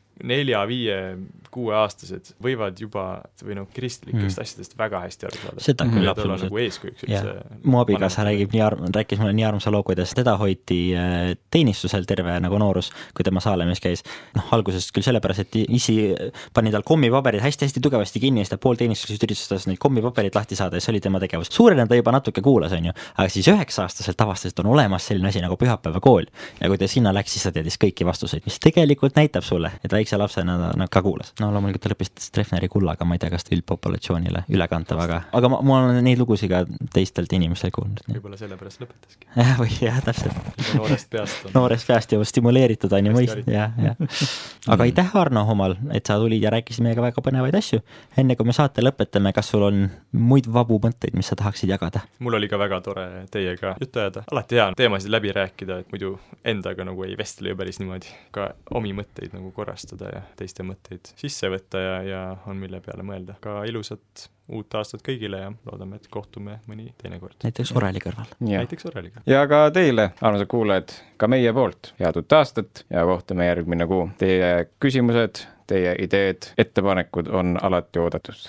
[1.48, 4.42] nelja-viie-kuueaastased võivad juba või noh, kristlikest mm.
[4.42, 5.62] asjadest väga hästi aru saada.
[5.62, 6.50] seda küll, absoluutselt.
[6.50, 7.34] nagu eeskujuks üldse.
[7.64, 12.04] mu abikaasa räägib nii arm-, rääkis mulle nii armsa loo, kuidas teda hoiti äh, teenistusel
[12.08, 14.04] terve nagu noorus, kui tema Saalemis käis.
[14.36, 16.14] noh, alguses küll sellepärast, et isi
[16.54, 20.56] pani tal kommipaberid hästi-hästi tugevasti kinni ja siis ta pool teenistusest üritas neid kommipaberid lahti
[20.58, 21.52] saada ja see oli tema tegevus.
[21.52, 25.32] suurena ta juba natuke kuulas, on ju, aga siis üheksa-aastaselt avastas, et on olemas selline
[25.32, 26.28] asi nagu pühapäevakool.
[26.60, 29.92] ja kui ta sinna läks, siis ta teadis kõiki vastuseid, mis tegelikult näitab sulle, et
[29.92, 31.32] väikse lapsena ta nagu ka kuulas.
[31.42, 35.50] No loomulikult ta lõppes Treffneri kullaga, ma ei tea, kas ta üldpopulatsioonile ülekantav, aga, aga
[35.52, 36.62] ma, ma olen neid lugusid ka
[36.94, 38.02] teistelt inimestelt kuulnud.
[38.10, 39.28] võib-olla sellepärast lõpetaski.
[39.40, 40.38] jah, või jah, täpselt.
[40.78, 41.54] noorest peast on.
[41.54, 44.00] noorest peast juba stimuleeritud on ju mõist-, jah, jah.
[44.74, 47.82] aga aitäh, Arno Omal, et sa tulid ja rääkisid meiega väga põnevaid asju.
[48.18, 52.04] enne kui me saate lõpetame, kas sul on muid vabu mõtteid, mis sa tahaksid jagada?
[52.24, 56.16] mul oli ka väga tore teiega juttu ajada, alati hea teemasid läbi rääkida, et muidu
[56.44, 61.12] endaga nagu ei vestle ju päris niimoodi, ka omi mõtteid nagu korrastada ja teiste mõtteid
[61.14, 63.36] sisse võtta ja, ja on, mille peale mõelda.
[63.40, 67.36] ka ilusat uut aastat kõigile ja loodame, et kohtume mõni teine kord.
[67.44, 68.30] näiteks Oreli kõrval.
[68.40, 69.28] näiteks Oreli kõrval.
[69.34, 74.08] ja ka teile, armsad kuulajad, ka meie poolt head uut aastat ja kohtume järgmine kuu.
[74.18, 78.48] Teie küsimused, teie ideed, ettepanekud on alati oodatud.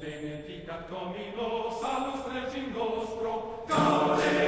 [0.00, 4.39] benedicat Domino, salus regim nostro, Gaudem!